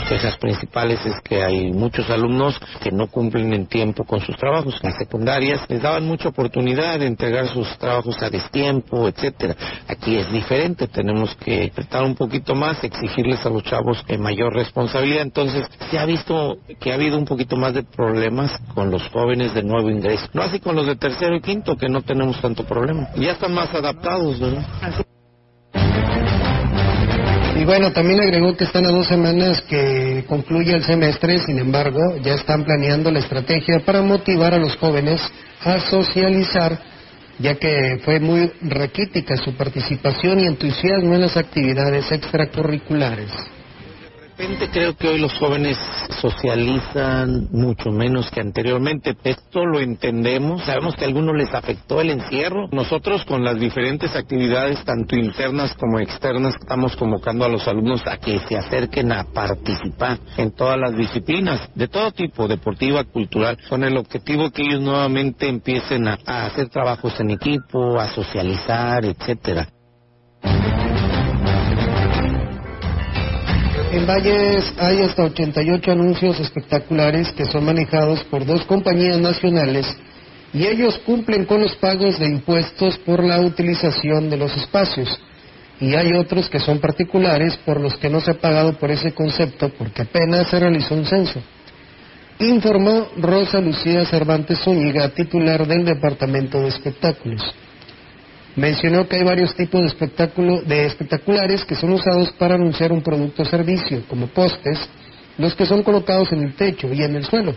Quejas 0.09 0.37
principales 0.39 1.05
es 1.05 1.21
que 1.21 1.43
hay 1.43 1.73
muchos 1.73 2.09
alumnos 2.11 2.59
que 2.81 2.91
no 2.91 3.09
cumplen 3.09 3.53
en 3.53 3.67
tiempo 3.67 4.05
con 4.05 4.21
sus 4.21 4.37
trabajos. 4.37 4.79
En 4.83 4.93
secundarias 4.95 5.61
les 5.69 5.83
daban 5.83 6.07
mucha 6.07 6.31
oportunidad 6.31 6.99
de 6.99 7.07
entregar 7.07 7.49
sus 7.49 7.69
trabajos 7.79 8.21
a 8.23 8.31
destiempo, 8.31 9.07
etcétera. 9.09 9.55
Aquí 9.87 10.17
es 10.17 10.31
diferente, 10.33 10.89
tenemos 10.89 11.35
que 11.37 11.71
apretar 11.73 12.05
un 12.05 12.15
poquito 12.15 12.55
más, 12.55 12.83
exigirles 12.83 13.45
a 13.45 13.51
los 13.51 13.63
chavos 13.65 14.03
mayor 14.19 14.55
responsabilidad. 14.55 15.23
Entonces, 15.23 15.67
se 15.91 15.99
ha 15.99 16.05
visto 16.05 16.59
que 16.81 16.93
ha 16.93 16.95
habido 16.95 17.19
un 17.19 17.25
poquito 17.25 17.57
más 17.57 17.75
de 17.75 17.83
problemas 17.83 18.59
con 18.75 18.91
los 18.91 19.07
jóvenes 19.09 19.55
de 19.55 19.63
nuevo 19.63 19.91
ingreso. 19.91 20.29
No 20.33 20.43
así 20.43 20.59
con 20.61 20.75
los 20.75 20.87
de 20.87 20.97
tercero 20.97 21.37
y 21.37 21.41
quinto, 21.41 21.77
que 21.77 21.89
no 21.89 22.03
tenemos 22.03 22.41
tanto 22.41 22.65
problema. 22.65 23.09
Ya 23.17 23.33
están 23.33 23.53
más 23.53 23.73
adaptados, 23.75 24.41
¿verdad? 24.41 24.67
Bueno, 27.69 27.93
también 27.93 28.19
agregó 28.19 28.57
que 28.57 28.65
están 28.65 28.87
a 28.87 28.89
dos 28.89 29.07
semanas 29.09 29.61
que 29.69 30.25
concluye 30.27 30.73
el 30.73 30.83
semestre, 30.85 31.39
sin 31.41 31.59
embargo, 31.59 32.17
ya 32.23 32.33
están 32.33 32.65
planeando 32.65 33.11
la 33.11 33.19
estrategia 33.19 33.81
para 33.81 34.01
motivar 34.01 34.55
a 34.55 34.59
los 34.59 34.75
jóvenes 34.79 35.21
a 35.63 35.79
socializar, 35.79 36.79
ya 37.39 37.57
que 37.57 38.01
fue 38.07 38.21
muy 38.21 38.51
raquítica 38.63 39.37
su 39.37 39.55
participación 39.55 40.41
y 40.41 40.47
entusiasmo 40.47 41.15
en 41.15 41.21
las 41.21 41.37
actividades 41.37 42.11
extracurriculares 42.11 43.31
repente 44.39 44.69
creo 44.71 44.97
que 44.97 45.09
hoy 45.09 45.19
los 45.19 45.37
jóvenes 45.37 45.77
socializan 46.21 47.49
mucho 47.51 47.91
menos 47.91 48.31
que 48.31 48.41
anteriormente. 48.41 49.17
Esto 49.25 49.67
lo 49.67 49.81
entendemos, 49.81 50.65
sabemos 50.65 50.95
que 50.95 51.05
a 51.05 51.09
algunos 51.09 51.35
les 51.35 51.53
afectó 51.53 52.01
el 52.01 52.11
encierro. 52.11 52.69
Nosotros 52.71 53.25
con 53.25 53.43
las 53.43 53.59
diferentes 53.59 54.15
actividades, 54.15 54.85
tanto 54.85 55.17
internas 55.17 55.75
como 55.75 55.99
externas, 55.99 56.55
estamos 56.55 56.95
convocando 56.95 57.45
a 57.45 57.49
los 57.49 57.67
alumnos 57.67 58.07
a 58.07 58.19
que 58.19 58.39
se 58.39 58.57
acerquen 58.57 59.11
a 59.11 59.25
participar 59.25 60.19
en 60.37 60.53
todas 60.53 60.79
las 60.79 60.97
disciplinas, 60.97 61.69
de 61.75 61.89
todo 61.89 62.13
tipo, 62.13 62.47
deportiva, 62.47 63.03
cultural, 63.03 63.59
con 63.69 63.83
el 63.83 63.97
objetivo 63.97 64.51
que 64.51 64.63
ellos 64.63 64.81
nuevamente 64.81 65.49
empiecen 65.49 66.07
a, 66.07 66.17
a 66.25 66.47
hacer 66.47 66.69
trabajos 66.69 67.19
en 67.19 67.31
equipo, 67.31 67.99
a 67.99 68.09
socializar, 68.15 69.05
etcétera. 69.05 69.69
En 73.99 74.07
Valles 74.07 74.73
hay 74.79 75.03
hasta 75.03 75.25
88 75.25 75.91
anuncios 75.91 76.39
espectaculares 76.39 77.33
que 77.33 77.47
son 77.47 77.65
manejados 77.65 78.23
por 78.31 78.47
dos 78.47 78.65
compañías 78.65 79.19
nacionales 79.19 79.87
y 80.55 80.67
ellos 80.67 81.01
cumplen 81.05 81.45
con 81.47 81.61
los 81.61 81.75
pagos 81.75 82.17
de 82.17 82.27
impuestos 82.27 82.97
por 82.99 83.25
la 83.25 83.41
utilización 83.41 84.31
de 84.31 84.37
los 84.37 84.57
espacios. 84.57 85.09
Y 85.81 85.97
hay 85.97 86.13
otros 86.13 86.49
que 86.49 86.61
son 86.61 86.79
particulares 86.79 87.57
por 87.67 87.81
los 87.81 87.97
que 87.97 88.09
no 88.09 88.21
se 88.21 88.31
ha 88.31 88.35
pagado 88.35 88.75
por 88.75 88.93
ese 88.93 89.11
concepto 89.11 89.69
porque 89.71 90.03
apenas 90.03 90.47
se 90.47 90.61
realizó 90.61 90.95
un 90.95 91.05
censo. 91.05 91.43
Informó 92.39 93.09
Rosa 93.17 93.61
Lucía 93.61 94.07
Cervantes 94.07 94.61
Zúñiga, 94.61 95.09
titular 95.09 95.67
del 95.67 95.85
Departamento 95.85 96.61
de 96.61 96.69
Espectáculos. 96.69 97.43
Mencionó 98.59 99.07
que 99.07 99.15
hay 99.15 99.23
varios 99.23 99.55
tipos 99.55 99.81
de, 99.83 99.87
espectáculo, 99.87 100.63
de 100.63 100.87
espectaculares 100.87 101.65
que 101.65 101.77
son 101.77 101.93
usados 101.93 102.33
para 102.33 102.57
anunciar 102.57 102.91
un 102.91 103.03
producto 103.03 103.43
o 103.43 103.45
servicio, 103.45 104.03
como 104.09 104.27
postes, 104.27 104.81
los 105.39 105.55
que 105.55 105.65
son 105.65 105.85
colocados 105.85 106.33
en 106.33 106.43
el 106.43 106.55
techo 106.55 106.93
y 106.93 107.05
en 107.05 107.15
el 107.15 107.25
suelo. 107.25 107.55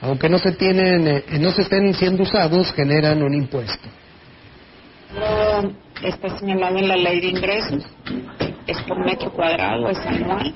Aunque 0.00 0.28
no 0.28 0.38
se, 0.38 0.52
tienen, 0.52 1.08
eh, 1.08 1.24
no 1.40 1.50
se 1.50 1.62
estén 1.62 1.92
siendo 1.92 2.22
usados, 2.22 2.72
generan 2.72 3.20
un 3.20 3.34
impuesto. 3.34 3.88
Está 6.04 6.38
señalado 6.38 6.78
en 6.78 6.86
la 6.86 6.96
ley 6.96 7.20
de 7.20 7.26
ingresos, 7.26 7.84
es 8.64 8.80
por 8.82 9.04
metro 9.04 9.32
cuadrado, 9.32 9.90
es 9.90 9.98
anual 9.98 10.54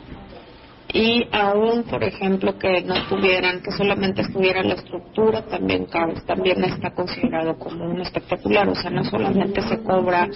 y 0.92 1.26
aún, 1.32 1.84
por 1.84 2.04
ejemplo, 2.04 2.58
que 2.58 2.82
no 2.82 2.94
tuvieran, 3.08 3.62
que 3.62 3.70
solamente 3.72 4.22
estuviera 4.22 4.62
la 4.62 4.74
estructura, 4.74 5.42
también, 5.42 5.86
también 6.26 6.62
está 6.64 6.90
considerado 6.90 7.58
como 7.58 7.86
un 7.86 8.00
espectacular, 8.00 8.68
o 8.68 8.74
sea, 8.74 8.90
no 8.90 9.02
solamente 9.04 9.62
se 9.62 9.82
cobra 9.82 10.28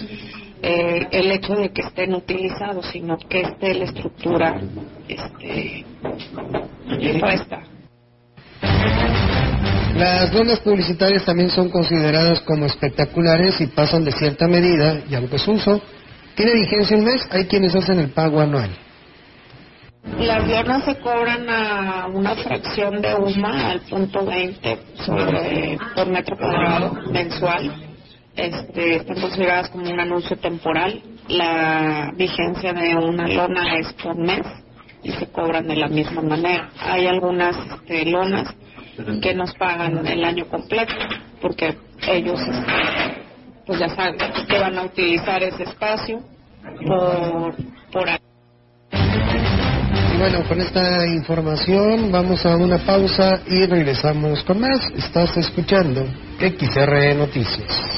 eh, 0.61 1.07
el 1.11 1.31
hecho 1.31 1.53
de 1.55 1.69
que 1.69 1.81
estén 1.81 2.15
utilizados, 2.15 2.87
sino 2.87 3.17
que 3.17 3.41
esté 3.41 3.75
la 3.75 3.85
estructura 3.85 4.59
este, 5.07 5.85
puesta. 7.19 7.61
Las 9.95 10.33
lonas 10.33 10.59
publicitarias 10.59 11.23
también 11.23 11.49
son 11.49 11.69
consideradas 11.69 12.41
como 12.41 12.65
espectaculares 12.65 13.61
y 13.61 13.67
pasan 13.67 14.03
de 14.03 14.11
cierta 14.11 14.47
medida, 14.47 15.01
y 15.07 15.13
aunque 15.13 15.37
su 15.37 15.51
uso 15.51 15.81
tiene 16.35 16.53
vigencia 16.53 16.97
un 16.97 17.05
mes, 17.05 17.27
hay 17.29 17.45
quienes 17.45 17.75
hacen 17.75 17.99
el 17.99 18.09
pago 18.09 18.39
anual. 18.39 18.86
Las 20.15 20.47
lonas 20.47 20.83
se 20.83 20.97
cobran 20.99 21.47
a 21.49 22.07
una 22.07 22.35
fracción 22.35 23.01
de 23.01 23.13
UMA 23.13 23.71
al 23.71 23.81
punto 23.81 24.25
20 24.25 24.79
sobre, 25.05 25.77
por 25.95 26.07
metro 26.07 26.35
cuadrado 26.37 26.93
mensual. 27.11 27.71
Este, 28.35 28.95
están 28.95 29.21
consideradas 29.21 29.69
como 29.69 29.89
un 29.89 29.99
anuncio 29.99 30.37
temporal. 30.37 31.01
La 31.27 32.11
vigencia 32.15 32.73
de 32.73 32.95
una 32.95 33.27
lona 33.27 33.77
es 33.77 33.93
por 33.93 34.17
mes 34.17 34.45
y 35.03 35.11
se 35.11 35.27
cobran 35.27 35.67
de 35.67 35.75
la 35.75 35.87
misma 35.87 36.21
manera. 36.21 36.69
Hay 36.79 37.05
algunas 37.05 37.55
este, 37.55 38.05
lonas 38.05 38.53
que 39.21 39.35
nos 39.35 39.53
pagan 39.53 40.05
el 40.07 40.23
año 40.23 40.45
completo 40.47 40.95
porque 41.41 41.77
ellos 42.07 42.39
este, 42.39 43.23
pues 43.67 43.79
ya 43.79 43.89
saben 43.89 44.17
que 44.47 44.59
van 44.59 44.77
a 44.79 44.83
utilizar 44.83 45.43
ese 45.43 45.63
espacio 45.63 46.21
por, 46.87 47.55
por 47.91 48.09
año 48.09 48.26
bueno, 50.17 50.43
con 50.47 50.59
esta 50.59 51.05
información 51.05 52.11
vamos 52.11 52.43
a 52.45 52.55
una 52.55 52.79
pausa 52.79 53.39
y 53.47 53.65
regresamos 53.65 54.43
con 54.43 54.59
más. 54.59 54.79
Estás 54.97 55.37
escuchando 55.37 56.05
XR 56.39 57.15
Noticias. 57.15 57.97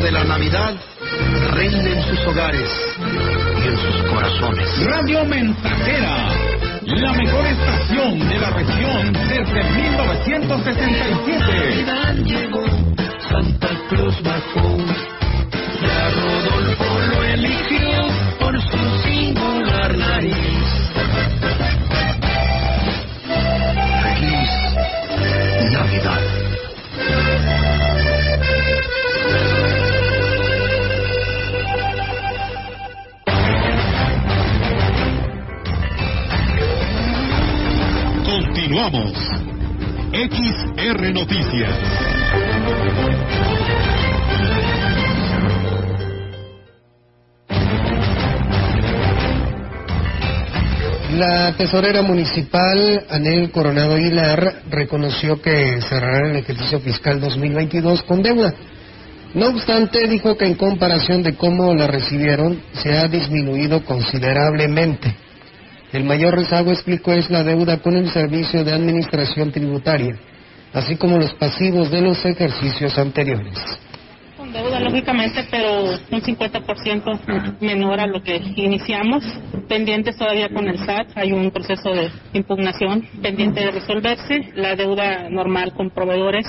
De 0.00 0.10
la 0.12 0.22
Navidad 0.24 0.74
reina 1.54 1.90
en 1.90 2.02
sus 2.02 2.26
hogares 2.26 2.70
y 3.00 3.68
en 3.68 3.76
sus 3.76 4.02
corazones. 4.10 4.68
Radio 4.86 5.24
Mensajera, 5.24 6.28
la 6.86 7.12
mejor 7.14 7.46
estación 7.46 8.28
de 8.28 8.38
la 8.38 8.50
región 8.50 9.12
desde 9.12 9.64
1967. 9.64 11.86
llegó, 12.24 12.64
Santa 13.28 13.68
Cruz 13.88 14.22
bajó, 14.22 14.76
ya 15.82 16.10
Rodolfo 16.10 17.00
lo 17.10 17.24
eligió 17.24 18.06
por 18.38 18.60
su 18.60 18.78
singular 19.02 19.96
nariz. 19.96 20.34
XR 38.90 41.12
Noticias. 41.12 41.76
La 51.18 51.54
tesorera 51.58 52.00
municipal, 52.00 53.04
Anel 53.10 53.50
Coronado 53.50 53.94
Aguilar, 53.94 54.62
reconoció 54.70 55.42
que 55.42 55.82
cerrará 55.82 56.30
el 56.30 56.36
ejercicio 56.36 56.80
fiscal 56.80 57.20
2022 57.20 58.02
con 58.04 58.22
deuda. 58.22 58.54
No 59.34 59.48
obstante, 59.48 60.08
dijo 60.08 60.38
que 60.38 60.46
en 60.46 60.54
comparación 60.54 61.22
de 61.22 61.34
cómo 61.34 61.74
la 61.74 61.88
recibieron, 61.88 62.62
se 62.72 62.96
ha 62.96 63.06
disminuido 63.06 63.84
considerablemente. 63.84 65.27
El 65.92 66.04
mayor 66.04 66.34
rezago, 66.34 66.70
explicó, 66.70 67.12
es 67.12 67.30
la 67.30 67.42
deuda 67.42 67.78
con 67.78 67.96
el 67.96 68.10
Servicio 68.10 68.62
de 68.62 68.72
Administración 68.72 69.50
Tributaria, 69.50 70.16
así 70.74 70.96
como 70.96 71.16
los 71.16 71.32
pasivos 71.34 71.90
de 71.90 72.02
los 72.02 72.22
ejercicios 72.26 72.98
anteriores. 72.98 73.58
Con 74.36 74.52
deuda, 74.52 74.80
lógicamente, 74.80 75.46
pero 75.50 75.84
un 75.84 76.20
50% 76.20 77.60
menor 77.60 78.00
a 78.00 78.06
lo 78.06 78.22
que 78.22 78.36
iniciamos. 78.56 79.24
Pendientes 79.66 80.16
todavía 80.18 80.50
con 80.50 80.68
el 80.68 80.78
SAT, 80.78 81.16
hay 81.16 81.32
un 81.32 81.50
proceso 81.50 81.90
de 81.90 82.10
impugnación 82.34 83.08
pendiente 83.22 83.60
de 83.60 83.70
resolverse. 83.70 84.52
La 84.56 84.76
deuda 84.76 85.30
normal 85.30 85.72
con 85.72 85.90
proveedores 85.90 86.46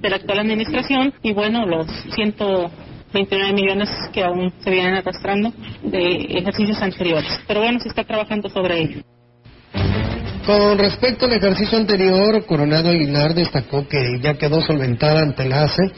de 0.00 0.10
la 0.10 0.16
actual 0.16 0.40
administración 0.40 1.14
y, 1.22 1.32
bueno, 1.32 1.64
los 1.64 1.86
129 3.12 3.52
millones 3.52 3.88
que 4.12 4.22
aún 4.22 4.52
se 4.60 4.70
vienen 4.70 4.94
arrastrando 4.94 5.52
de 5.82 6.38
ejercicios 6.38 6.80
anteriores. 6.80 7.40
Pero 7.46 7.60
bueno, 7.60 7.78
se 7.80 7.88
está 7.88 8.04
trabajando 8.04 8.48
sobre 8.48 8.80
ello. 8.80 9.02
Con 10.46 10.78
respecto 10.78 11.26
al 11.26 11.32
ejercicio 11.32 11.78
anterior, 11.78 12.44
Coronado 12.46 12.90
Aguilar 12.90 13.34
destacó 13.34 13.86
que 13.86 14.18
ya 14.20 14.34
quedó 14.34 14.60
solventada 14.62 15.22
ante 15.22 15.48
la 15.48 15.64
ACE 15.64 15.92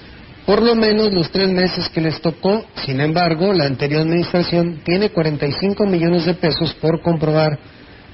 por 0.47 0.61
lo 0.61 0.75
menos 0.75 1.13
los 1.13 1.31
tres 1.31 1.49
meses 1.49 1.89
que 1.89 2.01
les 2.01 2.21
tocó. 2.21 2.65
Sin 2.85 3.01
embargo, 3.01 3.53
la 3.53 3.67
anterior 3.67 4.03
administración 4.03 4.81
tiene 4.85 5.11
45 5.11 5.87
millones 5.87 6.27
de 6.27 6.35
pesos 6.35 6.75
por 6.75 7.01
comprobar, 7.01 7.59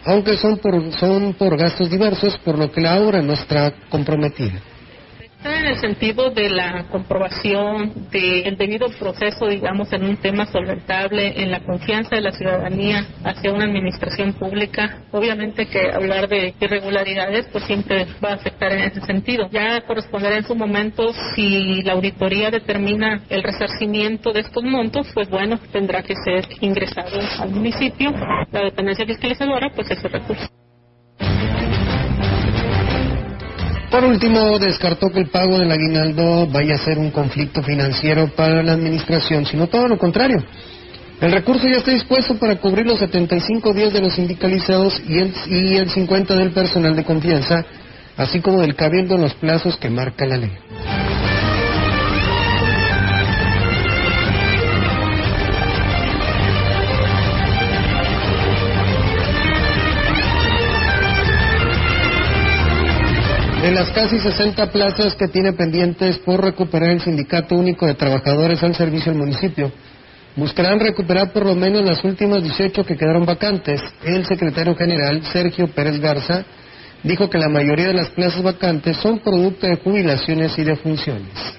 aunque 0.04 0.36
son 0.36 0.58
por, 0.58 0.92
son 0.94 1.34
por 1.34 1.56
gastos 1.56 1.90
diversos, 1.90 2.36
por 2.38 2.58
lo 2.58 2.70
que 2.70 2.80
la 2.80 3.00
obra 3.00 3.22
no 3.22 3.32
está 3.32 3.72
comprometida. 3.88 4.60
En 5.44 5.66
el 5.66 5.78
sentido 5.78 6.30
de 6.30 6.50
la 6.50 6.84
comprobación 6.90 8.08
del 8.10 8.56
debido 8.56 8.88
proceso, 8.90 9.46
digamos, 9.46 9.92
en 9.92 10.04
un 10.04 10.16
tema 10.16 10.46
solventable, 10.46 11.42
en 11.42 11.50
la 11.50 11.60
confianza 11.60 12.16
de 12.16 12.22
la 12.22 12.32
ciudadanía 12.32 13.06
hacia 13.24 13.52
una 13.52 13.64
administración 13.64 14.32
pública. 14.34 15.02
Obviamente 15.12 15.66
que 15.66 15.90
hablar 15.92 16.28
de 16.28 16.54
irregularidades 16.60 17.46
pues 17.52 17.64
siempre 17.64 18.06
va 18.24 18.30
a 18.30 18.34
afectar 18.34 18.72
en 18.72 18.80
ese 18.80 19.00
sentido. 19.02 19.48
Ya 19.50 19.80
corresponderá 19.82 20.36
en 20.36 20.44
su 20.44 20.54
momento 20.54 21.12
si 21.34 21.82
la 21.82 21.92
auditoría 21.92 22.50
determina 22.50 23.22
el 23.28 23.42
resarcimiento 23.42 24.32
de 24.32 24.40
estos 24.40 24.64
montos, 24.64 25.08
pues 25.14 25.28
bueno, 25.30 25.58
tendrá 25.72 26.02
que 26.02 26.14
ser 26.16 26.46
ingresado 26.60 27.20
al 27.38 27.50
municipio. 27.50 28.12
La 28.52 28.64
dependencia 28.64 29.06
fiscalizadora, 29.06 29.70
pues 29.74 29.90
ese 29.90 30.08
recurso. 30.08 30.48
Por 33.90 34.04
último, 34.04 34.58
descartó 34.58 35.10
que 35.10 35.20
el 35.20 35.28
pago 35.28 35.58
del 35.58 35.72
aguinaldo 35.72 36.46
vaya 36.46 36.74
a 36.74 36.78
ser 36.78 36.98
un 36.98 37.10
conflicto 37.10 37.62
financiero 37.62 38.28
para 38.28 38.62
la 38.62 38.72
administración, 38.72 39.46
sino 39.46 39.66
todo 39.66 39.88
lo 39.88 39.98
contrario. 39.98 40.44
El 41.20 41.32
recurso 41.32 41.66
ya 41.66 41.78
está 41.78 41.90
dispuesto 41.90 42.38
para 42.38 42.56
cubrir 42.56 42.86
los 42.86 42.98
75 42.98 43.72
días 43.72 43.92
de 43.92 44.00
los 44.00 44.14
sindicalizados 44.14 45.02
y 45.08 45.18
el, 45.18 45.34
y 45.48 45.76
el 45.76 45.90
50 45.90 46.34
del 46.34 46.52
personal 46.52 46.94
de 46.94 47.04
confianza, 47.04 47.64
así 48.16 48.40
como 48.40 48.60
del 48.60 48.76
cabildo 48.76 49.16
en 49.16 49.22
los 49.22 49.34
plazos 49.34 49.76
que 49.78 49.88
marca 49.88 50.26
la 50.26 50.36
ley. 50.36 50.52
En 63.68 63.74
las 63.74 63.90
casi 63.90 64.18
60 64.18 64.72
plazas 64.72 65.14
que 65.14 65.28
tiene 65.28 65.52
pendientes 65.52 66.16
por 66.20 66.42
recuperar 66.42 66.88
el 66.88 67.02
Sindicato 67.02 67.54
Único 67.54 67.84
de 67.84 67.92
Trabajadores 67.92 68.62
al 68.62 68.74
servicio 68.74 69.12
del 69.12 69.20
municipio, 69.20 69.70
buscarán 70.36 70.80
recuperar 70.80 71.34
por 71.34 71.44
lo 71.44 71.54
menos 71.54 71.84
las 71.84 72.02
últimas 72.02 72.42
18 72.42 72.82
que 72.86 72.96
quedaron 72.96 73.26
vacantes. 73.26 73.82
El 74.02 74.24
secretario 74.24 74.74
general, 74.74 75.22
Sergio 75.22 75.68
Pérez 75.68 76.00
Garza, 76.00 76.46
dijo 77.02 77.28
que 77.28 77.36
la 77.36 77.50
mayoría 77.50 77.88
de 77.88 77.92
las 77.92 78.08
plazas 78.08 78.42
vacantes 78.42 78.96
son 78.96 79.18
producto 79.18 79.66
de 79.66 79.76
jubilaciones 79.76 80.58
y 80.58 80.64
de 80.64 80.74
funciones 80.76 81.58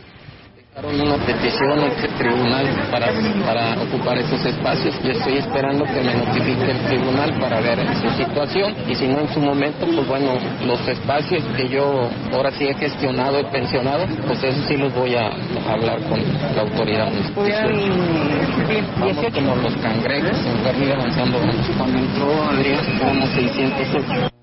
una 0.88 1.18
petición 1.26 1.80
el 1.80 2.16
tribunal 2.18 2.66
para, 2.92 3.08
para 3.46 3.82
ocupar 3.82 4.18
esos 4.18 4.46
espacios. 4.46 4.96
Yo 5.04 5.12
estoy 5.12 5.38
esperando 5.38 5.84
que 5.86 6.02
me 6.02 6.14
notifique 6.14 6.72
el 6.72 6.80
tribunal 6.86 7.38
para 7.40 7.60
ver 7.60 7.80
su 7.96 8.10
situación 8.12 8.74
y 8.88 8.96
si 8.96 9.08
no 9.08 9.20
en 9.20 9.34
su 9.34 9.40
momento, 9.40 9.86
pues 9.86 10.08
bueno, 10.08 10.34
los 10.66 10.88
espacios 10.88 11.44
que 11.58 11.68
yo 11.68 12.10
ahora 12.32 12.52
sí 12.52 12.68
he 12.68 12.74
gestionado, 12.76 13.40
he 13.40 13.46
pensionado, 13.46 14.06
pues 14.26 14.44
eso 14.44 14.62
sí 14.68 14.78
los 14.78 14.94
voy 14.94 15.16
a 15.16 15.28
hablar 15.70 16.00
con 16.04 16.20
la 16.56 16.62
autoridad. 16.62 17.12
Vamos 19.00 19.26
como 19.34 19.56
los 19.56 19.76
cangrejos, 19.78 20.38
en 20.46 20.92
avanzando. 20.92 21.40
Cuando 21.78 21.98
entró 21.98 22.44
Adrián, 22.44 22.86
éramos 23.02 23.30
608. 23.30 24.39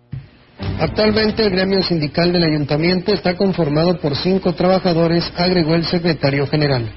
Actualmente 0.78 1.42
el 1.42 1.50
gremio 1.50 1.82
sindical 1.82 2.32
del 2.32 2.44
ayuntamiento 2.44 3.12
está 3.12 3.34
conformado 3.34 3.98
por 3.98 4.14
cinco 4.14 4.52
trabajadores, 4.52 5.24
agregó 5.36 5.74
el 5.74 5.84
secretario 5.86 6.46
general. 6.46 6.90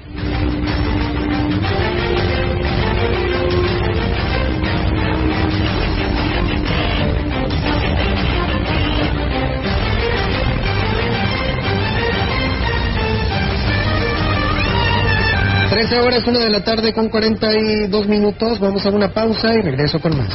Trece 15.70 16.00
horas, 16.00 16.26
una 16.26 16.40
de 16.40 16.50
la 16.50 16.62
tarde 16.62 16.92
con 16.92 17.08
42 17.08 18.06
minutos. 18.08 18.60
Vamos 18.60 18.84
a 18.84 18.90
una 18.90 19.08
pausa 19.14 19.54
y 19.54 19.62
regreso 19.62 19.98
con 20.00 20.18
más. 20.18 20.34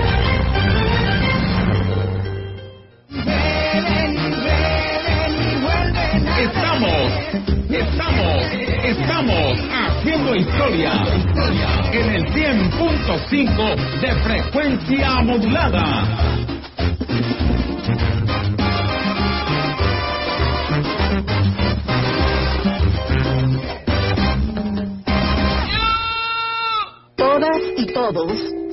Estamos, 7.31 8.43
estamos, 8.83 9.57
haciendo 9.71 10.35
historia 10.35 10.91
en 11.93 12.09
el 12.09 12.25
100.5 12.25 14.01
de 14.01 14.11
frecuencia 14.15 15.21
modulada. 15.21 16.03
Todas 27.15 27.61
y 27.77 27.85
todos 27.93 28.60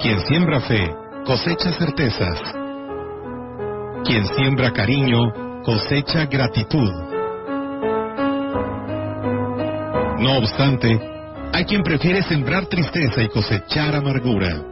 Quien 0.00 0.18
siembra 0.22 0.62
fe, 0.62 0.96
cosecha 1.26 1.72
certezas. 1.72 2.40
Quien 4.02 4.26
siembra 4.28 4.72
cariño, 4.72 5.62
cosecha 5.62 6.24
gratitud. 6.24 6.90
No 10.20 10.38
obstante, 10.38 10.98
hay 11.52 11.66
quien 11.66 11.82
prefiere 11.82 12.22
sembrar 12.22 12.64
tristeza 12.64 13.22
y 13.22 13.28
cosechar 13.28 13.94
amargura. 13.94 14.62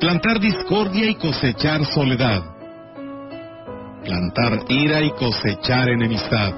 Plantar 0.00 0.40
discordia 0.40 1.10
y 1.10 1.16
cosechar 1.16 1.84
soledad. 1.84 2.42
Plantar 4.02 4.60
ira 4.70 5.02
y 5.02 5.10
cosechar 5.10 5.90
enemistad. 5.90 6.54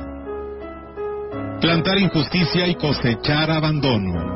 Plantar 1.61 1.99
injusticia 1.99 2.69
y 2.69 2.77
cosechar 2.77 3.51
abandono. 3.51 4.36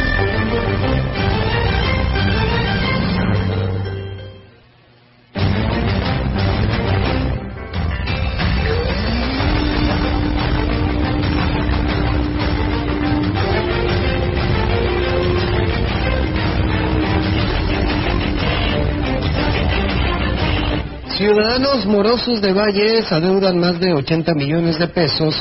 Ciudadanos 21.21 21.85
morosos 21.85 22.41
de 22.41 22.51
Valles 22.51 23.11
adeudan 23.11 23.59
más 23.59 23.79
de 23.79 23.93
80 23.93 24.33
millones 24.33 24.79
de 24.79 24.87
pesos 24.87 25.39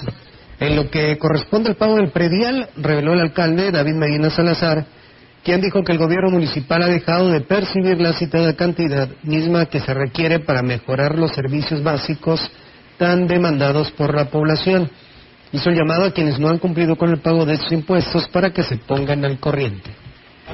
en 0.61 0.77
lo 0.77 0.91
que 0.91 1.17
corresponde 1.17 1.71
al 1.71 1.77
pago 1.77 1.97
del 1.97 2.11
predial, 2.11 2.69
reveló 2.77 3.15
el 3.15 3.21
alcalde 3.21 3.73
David 3.73 3.95
Medina 3.95 4.29
Salazar, 4.29 4.85
quien 5.43 5.63
dijo 5.63 5.83
que 5.83 5.93
el 5.93 5.99
gobierno 5.99 6.31
municipal 6.31 6.83
ha 6.83 6.89
dejado 6.89 7.31
de 7.31 7.41
percibir 7.41 7.99
la 7.99 8.13
citada 8.13 8.55
cantidad 8.55 9.09
misma 9.23 9.67
que 9.67 9.81
se 9.81 9.95
requiere 9.95 10.41
para 10.41 10.63
mejorar 10.63 11.19
los 11.19 11.33
servicios 11.33 11.83
básicos 11.83 12.51
tan 12.99 13.27
demandados 13.27 13.91
por 13.93 14.15
la 14.15 14.27
población. 14.27 14.91
Hizo 15.51 15.71
el 15.71 15.77
llamado 15.77 16.05
a 16.05 16.13
quienes 16.13 16.39
no 16.39 16.51
han 16.51 16.59
cumplido 16.59 16.95
con 16.95 17.09
el 17.09 17.21
pago 17.21 17.47
de 17.47 17.57
sus 17.57 17.73
impuestos 17.73 18.29
para 18.29 18.51
que 18.51 18.63
se 18.63 18.77
pongan 18.77 19.25
al 19.25 19.41
corriente. 19.41 19.91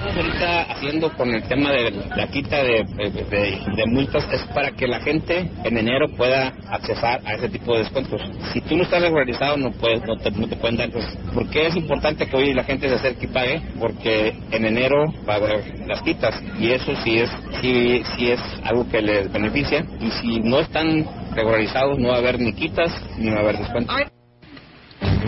Ahorita 0.05 0.63
haciendo 0.73 1.11
con 1.17 1.31
el 1.35 1.43
tema 1.45 1.71
de 1.73 1.91
la 1.91 2.27
quita 2.29 2.63
de, 2.63 2.85
de- 2.85 3.59
de 3.77 3.87
multas 3.87 4.25
es 4.33 4.43
para 4.55 4.71
que 4.73 4.87
la 4.87 5.01
gente 5.01 5.51
en 5.65 5.77
enero 5.79 6.09
pueda 6.17 6.53
accesar 6.71 7.21
a 7.25 7.35
ese 7.35 7.49
tipo 7.49 7.73
de 7.73 7.81
descuentos. 7.81 8.21
Si 8.53 8.61
tú 8.63 8.77
no 8.77 8.83
estás 8.85 9.01
regularizado 9.03 9.57
no 9.57 9.73
puedes, 9.73 10.03
no 10.07 10.17
te, 10.19 10.31
no 10.31 10.49
te 10.49 10.57
pueden 10.57 10.77
dar. 10.77 10.91
Pues, 10.91 11.05
¿Por 11.35 11.49
qué 11.51 11.67
es 11.67 11.77
importante 11.77 12.27
que 12.27 12.37
hoy 12.37 12.53
la 12.55 12.65
gente 12.65 12.89
se 12.89 12.95
acerque 12.95 13.25
y 13.27 13.29
pague? 13.29 13.63
Porque 13.81 14.35
en 14.53 14.65
enero 14.67 15.07
va 15.29 15.39
las 15.87 16.03
quitas 16.03 16.35
y 16.59 16.71
eso 16.71 16.93
sí 17.03 17.19
es, 17.19 17.31
sí, 17.61 18.03
sí 18.17 18.31
es 18.31 18.41
algo 18.65 18.89
que 18.89 19.01
les 19.03 19.33
beneficia 19.33 19.85
y 20.01 20.11
si 20.11 20.41
no 20.41 20.61
están 20.61 21.07
regularizados 21.35 21.99
no 21.99 22.09
va 22.09 22.17
a 22.17 22.19
haber 22.19 22.39
ni 22.39 22.53
quitas 22.53 22.93
ni 23.19 23.31
va 23.31 23.39
a 23.39 23.41
haber 23.41 23.59
descuentos. 23.59 23.95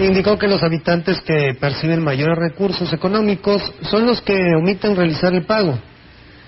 Indicó 0.01 0.39
que 0.39 0.47
los 0.47 0.63
habitantes 0.63 1.21
que 1.23 1.57
perciben 1.59 2.03
mayores 2.03 2.39
recursos 2.39 2.93
económicos 2.93 3.63
son 3.83 4.07
los 4.07 4.21
que 4.21 4.35
omiten 4.57 4.95
realizar 4.95 5.35
el 5.35 5.45
pago, 5.45 5.79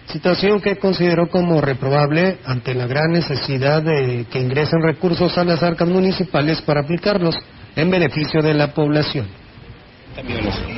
situación 0.07 0.61
que 0.61 0.77
consideró 0.77 1.29
como 1.29 1.61
reprobable 1.61 2.39
ante 2.45 2.75
la 2.75 2.87
gran 2.87 3.11
necesidad 3.13 3.83
de 3.83 4.27
que 4.31 4.39
ingresen 4.39 4.83
recursos 4.83 5.37
a 5.37 5.45
las 5.45 5.63
arcas 5.63 5.89
municipales 5.89 6.61
para 6.63 6.81
aplicarlos 6.81 7.35
en 7.75 7.91
beneficio 7.91 8.43
de 8.43 8.55
la 8.55 8.73
población. 8.73 9.27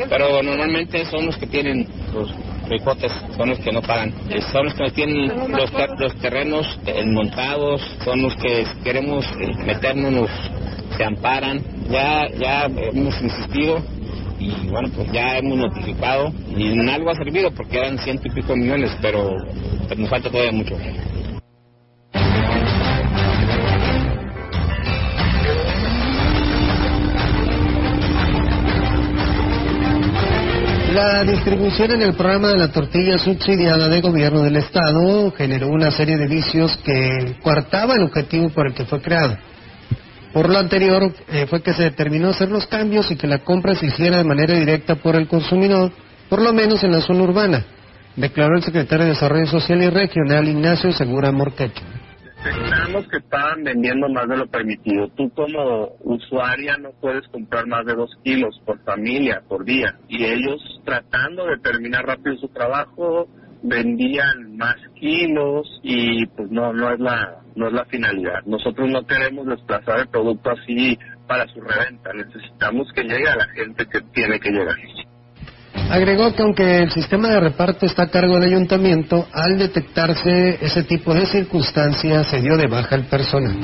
Pero 0.09 0.43
normalmente 0.43 1.05
son 1.07 1.27
los 1.27 1.37
que 1.37 1.47
tienen 1.47 1.87
los 2.13 2.33
ricotes, 2.69 3.13
son 3.37 3.49
los 3.49 3.59
que 3.59 3.73
no 3.73 3.83
pagan. 3.83 4.13
Son 4.53 4.65
los 4.65 4.75
que 4.75 4.91
tienen 4.91 5.29
los, 5.51 5.73
los 5.99 6.15
terrenos 6.21 6.79
montados, 7.07 7.81
son 8.05 8.23
los 8.23 8.37
que 8.37 8.65
queremos 8.85 9.27
meternos, 9.65 10.13
nos, 10.13 10.31
se 10.97 11.05
amparan. 11.05 11.61
Ya, 11.91 12.29
ya 12.29 12.65
hemos 12.67 13.21
insistido 13.21 13.83
y 14.39 14.69
bueno, 14.69 14.89
pues 14.95 15.11
ya 15.13 15.39
hemos 15.39 15.59
notificado 15.59 16.33
y 16.57 16.73
en 16.73 16.89
algo 16.89 17.11
ha 17.11 17.15
servido 17.15 17.51
porque 17.53 17.79
eran 17.79 17.99
ciento 17.99 18.27
y 18.27 18.31
pico 18.31 18.57
millones, 18.57 18.91
pero, 19.01 19.37
nos 19.97 20.11
falta 20.11 20.31
todavía 20.31 20.53
mucho. 20.53 20.77
La 30.93 31.25
distribución 31.25 31.93
en 31.93 32.03
el 32.03 32.15
programa 32.15 32.49
de 32.49 32.59
la 32.59 32.71
tortilla 32.71 33.17
subsidiada 33.17 33.89
de 33.89 34.03
gobierno 34.03 34.43
del 34.43 34.57
Estado 34.57 35.31
generó 35.33 35.69
una 35.69 35.91
serie 35.91 36.19
de 36.19 36.27
vicios 36.27 36.77
que 36.85 37.37
coartaba 37.43 37.95
el 37.95 38.03
objetivo 38.03 38.51
por 38.51 38.67
el 38.67 38.75
que 38.75 38.85
fue 38.85 39.01
creado. 39.01 39.39
Por 40.33 40.49
lo 40.49 40.59
anterior 40.59 41.13
eh, 41.29 41.47
fue 41.47 41.63
que 41.63 41.75
se 41.75 41.85
determinó 41.85 42.31
hacer 42.31 42.51
los 42.51 42.67
cambios 42.67 43.11
y 43.11 43.17
que 43.17 43.27
la 43.27 43.39
compra 43.39 43.75
se 43.75 43.87
hiciera 43.87 44.17
de 44.17 44.25
manera 44.25 44.55
directa 44.55 44.97
por 44.97 45.15
el 45.15 45.29
consumidor, 45.29 45.93
por 46.31 46.41
lo 46.41 46.53
menos 46.55 46.83
en 46.85 46.93
la 46.93 47.03
zona 47.03 47.25
urbana, 47.25 47.67
declaró 48.17 48.57
el 48.57 48.63
secretario 48.63 49.05
de 49.05 49.13
Desarrollo 49.13 49.47
Social 49.47 49.83
y 49.83 49.91
Regional 49.91 50.49
Ignacio 50.49 50.91
Segura 50.93 51.31
Morquecho. 51.33 51.83
Detectamos 52.45 53.07
que 53.09 53.19
estaban 53.19 53.63
vendiendo 53.63 54.09
más 54.09 54.27
de 54.27 54.37
lo 54.37 54.47
permitido. 54.49 55.09
Tú 55.17 55.31
como 55.31 55.91
usuaria 56.01 56.77
no 56.77 56.91
puedes 57.01 57.29
comprar 57.29 57.69
más 57.69 57.87
de 57.87 57.95
dos 57.95 58.11
kilos 58.25 58.61
por 58.67 58.83
familia, 58.83 59.43
por 59.49 59.65
día. 59.65 59.95
Y 60.09 60.25
ellos 60.25 60.61
tratando 60.85 61.47
de 61.47 61.59
terminar 61.59 62.05
rápido 62.05 62.37
su 62.39 62.49
trabajo, 62.49 63.29
vendían 63.63 64.57
más 64.57 64.77
kilos 64.99 65.81
y 65.83 66.27
pues 66.27 66.51
no, 66.51 66.73
no 66.73 66.93
es 66.93 67.01
la, 67.01 67.37
no 67.55 67.69
es 67.69 67.73
la 67.73 67.85
finalidad. 67.87 68.43
Nosotros 68.47 68.89
no 68.91 69.07
queremos 69.07 69.47
desplazar 69.47 70.01
el 70.01 70.09
producto 70.09 70.51
así 70.51 70.99
para 71.27 71.47
su 71.49 71.61
reventa. 71.61 72.13
Necesitamos 72.13 72.89
que 72.95 73.03
llegue 73.03 73.29
a 73.29 73.37
la 73.37 73.49
gente 73.49 73.87
que 73.87 74.01
tiene 74.13 74.39
que 74.41 74.51
llegar. 74.51 74.77
Agregó 75.91 76.35
que 76.35 76.43
aunque 76.43 76.79
el 76.79 76.91
sistema 76.91 77.29
de 77.29 77.41
reparto 77.41 77.87
está 77.87 78.05
a 78.05 78.11
cargo 78.11 78.35
del 78.35 78.51
ayuntamiento, 78.51 79.27
al 79.33 79.59
detectarse 79.59 80.59
ese 80.65 80.85
tipo 80.85 81.13
de 81.15 81.27
circunstancias 81.27 82.29
se 82.29 82.41
dio 82.41 82.57
de 82.57 82.67
baja 82.67 82.97
el 82.97 83.05
personal. 83.05 83.57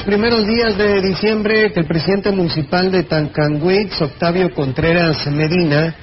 Los 0.00 0.06
primeros 0.06 0.46
días 0.46 0.78
de 0.78 1.02
diciembre 1.02 1.72
que 1.74 1.80
el 1.80 1.86
presidente 1.86 2.30
municipal 2.32 2.90
de 2.90 3.02
Tancanwitz, 3.02 4.00
Octavio 4.00 4.50
Contreras 4.54 5.26
Medina, 5.26 5.94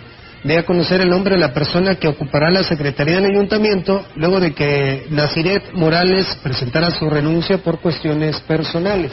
dé 0.44 0.60
a 0.60 0.66
conocer 0.68 1.02
el 1.02 1.10
nombre 1.10 1.34
de 1.34 1.42
la 1.42 1.52
persona 1.52 1.96
que 1.96 2.08
ocupará 2.08 2.52
la 2.52 2.62
secretaría 2.62 3.16
del 3.16 3.32
ayuntamiento 3.32 4.06
luego 4.16 4.40
de 4.40 4.54
que 4.54 5.08
Naziret 5.10 5.74
Morales 5.74 6.28
presentara 6.44 6.92
su 6.92 7.10
renuncia 7.10 7.58
por 7.58 7.80
cuestiones 7.80 8.40
personales. 8.42 9.12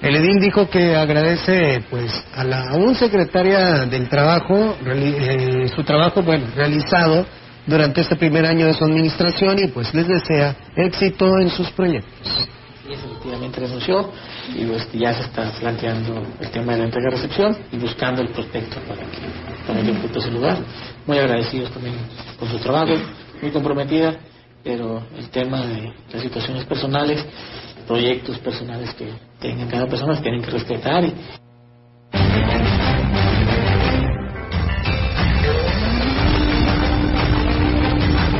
El 0.00 0.14
edil 0.14 0.38
dijo 0.38 0.70
que 0.70 0.94
agradece 0.94 1.82
pues 1.90 2.08
a 2.36 2.44
la 2.44 2.70
aún 2.70 2.94
secretaria 2.94 3.84
del 3.86 4.08
trabajo 4.08 4.76
eh, 4.86 5.66
su 5.74 5.82
trabajo 5.82 6.22
bueno 6.22 6.46
realizado 6.54 7.26
durante 7.66 8.02
este 8.02 8.14
primer 8.14 8.46
año 8.46 8.66
de 8.66 8.74
su 8.74 8.84
administración 8.84 9.58
y 9.58 9.66
pues 9.66 9.92
les 9.92 10.06
desea 10.06 10.54
éxito 10.76 11.36
en 11.40 11.50
sus 11.50 11.68
proyectos. 11.72 12.48
Y 12.90 12.94
efectivamente 12.94 13.60
renunció 13.60 14.10
y 14.52 14.64
pues 14.64 14.88
ya 14.92 15.14
se 15.14 15.22
está 15.22 15.52
planteando 15.60 16.26
el 16.40 16.50
tema 16.50 16.72
de 16.72 16.78
la 16.78 16.84
entrega 16.86 17.08
y 17.08 17.12
recepción 17.12 17.56
y 17.70 17.76
buscando 17.76 18.20
el 18.20 18.30
prospecto 18.30 18.80
para 18.80 19.02
que, 19.02 19.64
para 19.64 19.80
que 19.80 19.90
ocupe 19.92 20.18
ese 20.18 20.30
lugar. 20.32 20.58
Muy 21.06 21.18
agradecidos 21.18 21.70
también 21.70 21.94
por 22.36 22.48
su 22.48 22.58
trabajo, 22.58 22.94
muy 23.40 23.52
comprometida, 23.52 24.16
pero 24.64 25.04
el 25.16 25.30
tema 25.30 25.64
de 25.64 25.94
las 26.12 26.20
situaciones 26.20 26.64
personales, 26.64 27.24
proyectos 27.86 28.38
personales 28.38 28.92
que 28.94 29.08
tengan 29.38 29.68
cada 29.68 29.86
persona, 29.86 30.20
tienen 30.20 30.42
que 30.42 30.50
respetar 30.50 31.04
y, 31.04 31.14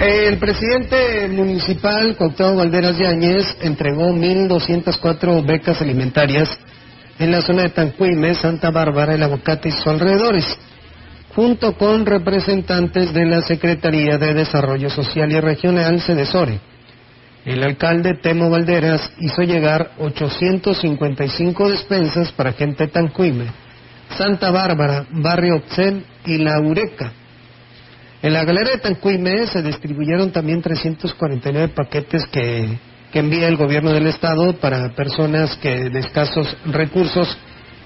El 0.01 0.39
presidente 0.39 1.29
municipal, 1.29 2.17
Cuauhtémoc 2.17 2.57
Valderas 2.57 2.97
Yáñez, 2.97 3.55
entregó 3.61 4.11
1.204 4.11 5.45
becas 5.45 5.83
alimentarias 5.83 6.49
en 7.19 7.31
la 7.31 7.43
zona 7.43 7.65
de 7.65 7.69
Tancuime, 7.69 8.35
Santa 8.35 8.71
Bárbara, 8.71 9.13
El 9.13 9.23
Aguacate 9.23 9.69
y 9.69 9.73
sus 9.73 9.87
alrededores, 9.87 10.47
junto 11.37 11.77
con 11.77 12.07
representantes 12.07 13.13
de 13.13 13.27
la 13.27 13.43
Secretaría 13.43 14.17
de 14.17 14.33
Desarrollo 14.33 14.89
Social 14.89 15.31
y 15.33 15.39
Regional, 15.39 16.01
Cedesore. 16.01 16.61
El 17.45 17.63
alcalde 17.63 18.15
Temo 18.23 18.49
Valderas 18.49 19.13
hizo 19.19 19.43
llegar 19.43 19.91
855 19.99 21.69
despensas 21.69 22.33
para 22.33 22.55
gente 22.55 22.87
de 22.87 22.93
Tancuime, 22.93 23.49
Santa 24.17 24.51
Bárbara, 24.51 25.05
Barrio 25.11 25.57
Oxel 25.57 26.07
y 26.25 26.39
La 26.39 26.59
Ureca. 26.59 27.13
En 28.23 28.35
la 28.35 28.45
galera 28.45 28.73
de 28.73 28.79
Tancuime 28.79 29.47
se 29.47 29.63
distribuyeron 29.63 30.31
también 30.31 30.61
349 30.61 31.69
paquetes 31.69 32.27
que, 32.27 32.79
que 33.11 33.19
envía 33.19 33.49
el 33.49 33.57
gobierno 33.57 33.93
del 33.93 34.07
estado 34.09 34.53
para 34.55 34.91
personas 34.91 35.57
que 35.57 35.89
de 35.89 36.01
escasos 36.01 36.55
recursos 36.67 37.39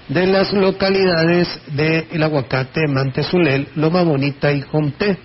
de 0.09 0.27
las 0.27 0.51
localidades 0.51 1.47
de 1.73 2.07
El 2.11 2.21
Aguacate, 2.23 2.81
Mantezulel, 2.87 3.69
Loma 3.75 4.03
Bonita 4.03 4.51
y 4.51 4.61
Jomté. 4.61 5.17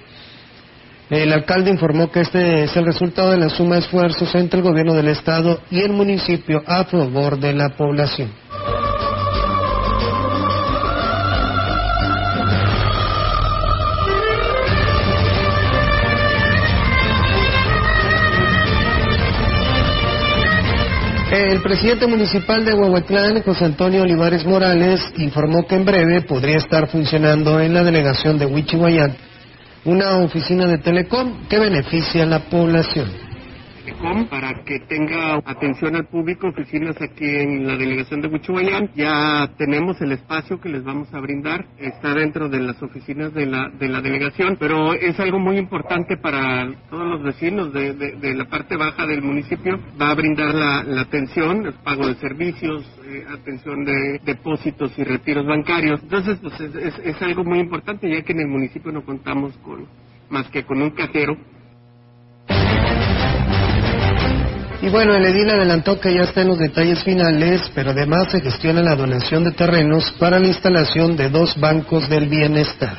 El 1.11 1.33
alcalde 1.33 1.71
informó 1.71 2.09
que 2.13 2.21
este 2.21 2.63
es 2.63 2.77
el 2.77 2.87
resultado 2.87 3.33
de 3.33 3.39
la 3.39 3.49
suma 3.49 3.75
de 3.75 3.81
esfuerzos 3.81 4.33
entre 4.37 4.61
el 4.61 4.65
gobierno 4.65 4.95
del 4.95 5.09
estado 5.09 5.61
y 5.73 5.81
el 5.81 5.93
municipio 5.93 6.63
a 6.65 6.85
favor 6.85 7.37
de 7.37 7.53
la 7.53 7.71
población. 7.71 8.31
El 21.49 21.63
presidente 21.63 22.07
municipal 22.07 22.67
de 22.67 22.75
Huehuetlán, 22.75 23.43
José 23.43 23.65
Antonio 23.65 24.03
Olivares 24.03 24.45
Morales, 24.45 25.01
informó 25.17 25.67
que 25.67 25.75
en 25.75 25.87
breve 25.87 26.21
podría 26.21 26.59
estar 26.59 26.87
funcionando 26.89 27.59
en 27.61 27.73
la 27.73 27.83
delegación 27.83 28.39
de 28.39 28.45
Huichihuayán 28.45 29.17
una 29.87 30.19
oficina 30.19 30.67
de 30.67 30.77
Telecom 30.77 31.49
que 31.49 31.59
beneficia 31.59 32.25
a 32.25 32.27
la 32.27 32.41
población 32.41 33.30
para 34.31 34.65
que 34.65 34.81
tenga 34.81 35.37
atención 35.45 35.95
al 35.95 36.07
público, 36.07 36.49
oficinas 36.49 36.97
aquí 37.03 37.27
en 37.27 37.67
la 37.67 37.77
delegación 37.77 38.23
de 38.23 38.29
Huichuayán. 38.29 38.91
Ya 38.95 39.51
tenemos 39.59 40.01
el 40.01 40.13
espacio 40.13 40.59
que 40.59 40.71
les 40.71 40.83
vamos 40.83 41.13
a 41.13 41.21
brindar, 41.21 41.67
está 41.79 42.15
dentro 42.15 42.49
de 42.49 42.61
las 42.61 42.83
oficinas 42.83 43.35
de 43.35 43.45
la, 43.45 43.69
de 43.69 43.89
la 43.89 44.01
delegación, 44.01 44.57
pero 44.59 44.95
es 44.95 45.21
algo 45.21 45.39
muy 45.39 45.59
importante 45.59 46.17
para 46.17 46.73
todos 46.89 47.09
los 47.09 47.23
vecinos 47.23 47.75
de, 47.75 47.93
de, 47.93 48.35
la 48.35 48.47
parte 48.47 48.77
baja 48.77 49.07
del 49.07 49.21
municipio. 49.21 49.79
Va 50.01 50.11
a 50.11 50.15
brindar 50.15 50.55
la, 50.55 51.01
atención, 51.01 51.67
el 51.67 51.75
pago 51.75 52.07
de 52.07 52.15
servicios, 52.15 52.85
eh, 53.05 53.25
atención 53.31 53.85
de 53.85 54.21
depósitos 54.25 54.99
y 54.99 55.05
retiros 55.05 55.45
bancarios. 55.45 56.01
Entonces, 56.03 56.39
pues 56.41 56.59
es, 56.61 56.99
es 57.05 57.23
algo 57.23 57.45
muy 57.45 57.59
importante 57.59 58.09
ya 58.09 58.23
que 58.23 58.33
en 58.33 58.41
el 58.41 58.49
municipio 58.49 58.93
no 58.93 59.05
contamos 59.05 59.57
con 59.59 59.87
más 60.31 60.49
que 60.49 60.65
con 60.65 60.81
un 60.81 60.91
cajero 60.91 61.37
Y 64.83 64.89
bueno, 64.89 65.15
el 65.15 65.27
edil 65.27 65.51
adelantó 65.51 66.01
que 66.01 66.15
ya 66.15 66.23
está 66.23 66.41
en 66.41 66.49
los 66.49 66.59
detalles 66.59 67.05
finales, 67.05 67.71
pero 67.75 67.91
además 67.91 68.31
se 68.31 68.41
gestiona 68.41 68.81
la 68.83 68.97
donación 68.97 69.45
de 69.45 69.53
terrenos 69.53 70.11
para 70.19 70.39
la 70.39 70.47
instalación 70.47 71.17
de 71.17 71.29
dos 71.29 71.61
bancos 71.61 72.09
del 72.09 72.29
bienestar. 72.29 72.97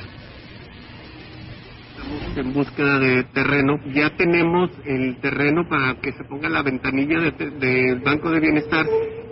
Estamos 1.98 2.38
en 2.38 2.54
búsqueda 2.54 3.00
de 3.00 3.24
terreno. 3.34 3.80
Ya 3.96 4.16
tenemos 4.16 4.70
el 4.86 5.20
terreno 5.22 5.68
para 5.68 5.96
que 6.00 6.12
se 6.12 6.24
ponga 6.26 6.50
la 6.50 6.62
ventanilla 6.62 7.20
del 7.20 8.00
Banco 8.02 8.30
de 8.30 8.40
Bienestar 8.40 8.86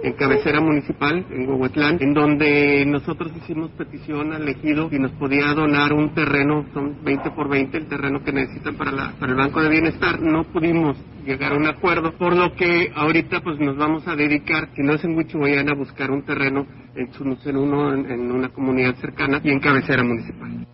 en 0.03 0.13
cabecera 0.13 0.61
municipal, 0.61 1.25
en 1.29 1.49
Huehuetlán, 1.49 1.97
en 2.01 2.13
donde 2.13 2.85
nosotros 2.85 3.31
hicimos 3.35 3.71
petición 3.71 4.33
al 4.33 4.47
ejido 4.47 4.89
y 4.91 4.99
nos 4.99 5.11
podía 5.11 5.53
donar 5.53 5.93
un 5.93 6.13
terreno, 6.13 6.65
son 6.73 7.03
20 7.03 7.31
por 7.31 7.49
20 7.49 7.77
el 7.77 7.87
terreno 7.87 8.23
que 8.23 8.31
necesitan 8.31 8.75
para, 8.75 8.91
la, 8.91 9.11
para 9.19 9.31
el 9.31 9.37
Banco 9.37 9.61
de 9.61 9.69
Bienestar. 9.69 10.21
No 10.21 10.43
pudimos 10.45 10.97
llegar 11.25 11.53
a 11.53 11.57
un 11.57 11.67
acuerdo, 11.67 12.13
por 12.17 12.35
lo 12.35 12.53
que 12.55 12.91
ahorita 12.95 13.41
pues 13.41 13.59
nos 13.59 13.77
vamos 13.77 14.07
a 14.07 14.15
dedicar, 14.15 14.69
si 14.75 14.83
no 14.83 14.93
es 14.93 15.03
en 15.03 15.17
Huichihuayán, 15.17 15.69
a 15.69 15.75
buscar 15.75 16.11
un 16.11 16.23
terreno 16.23 16.65
en, 16.95 17.57
uno, 17.57 17.93
en 17.93 18.31
una 18.31 18.49
comunidad 18.49 18.95
cercana 18.95 19.41
y 19.43 19.49
en 19.49 19.59
cabecera 19.59 20.03
municipal. 20.03 20.65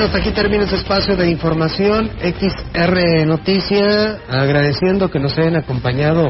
Bueno, 0.00 0.14
hasta 0.14 0.26
aquí 0.26 0.34
termina 0.34 0.64
este 0.64 0.76
espacio 0.76 1.14
de 1.14 1.28
información 1.28 2.10
XR 2.22 3.26
Noticia, 3.26 4.18
agradeciendo 4.30 5.10
que 5.10 5.18
nos 5.18 5.36
hayan 5.36 5.56
acompañado 5.56 6.28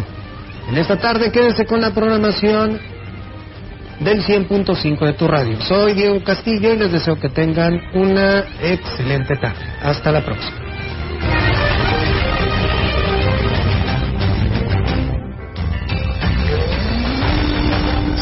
en 0.68 0.77
esta 0.77 0.97
tarde. 0.97 1.31
Quédense 1.31 1.66
con 1.66 1.81
la 1.81 1.93
programación 1.93 2.81
del 4.01 4.25
100.5 4.25 5.07
de 5.07 5.12
tu 5.12 5.29
radio. 5.29 5.61
Soy 5.61 5.93
Diego 5.93 6.21
Castillo 6.25 6.73
y 6.73 6.79
les 6.79 6.91
deseo 6.91 7.14
que 7.21 7.29
tengan 7.29 7.81
una 7.95 8.41
excelente 8.61 9.37
tarde. 9.37 9.64
Hasta 9.81 10.11
la 10.11 10.25
próxima. 10.25 10.57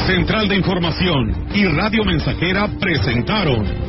Central 0.06 0.48
de 0.48 0.56
Información 0.56 1.46
y 1.54 1.64
Radio 1.64 2.04
Mensajera 2.04 2.68
presentaron 2.78 3.88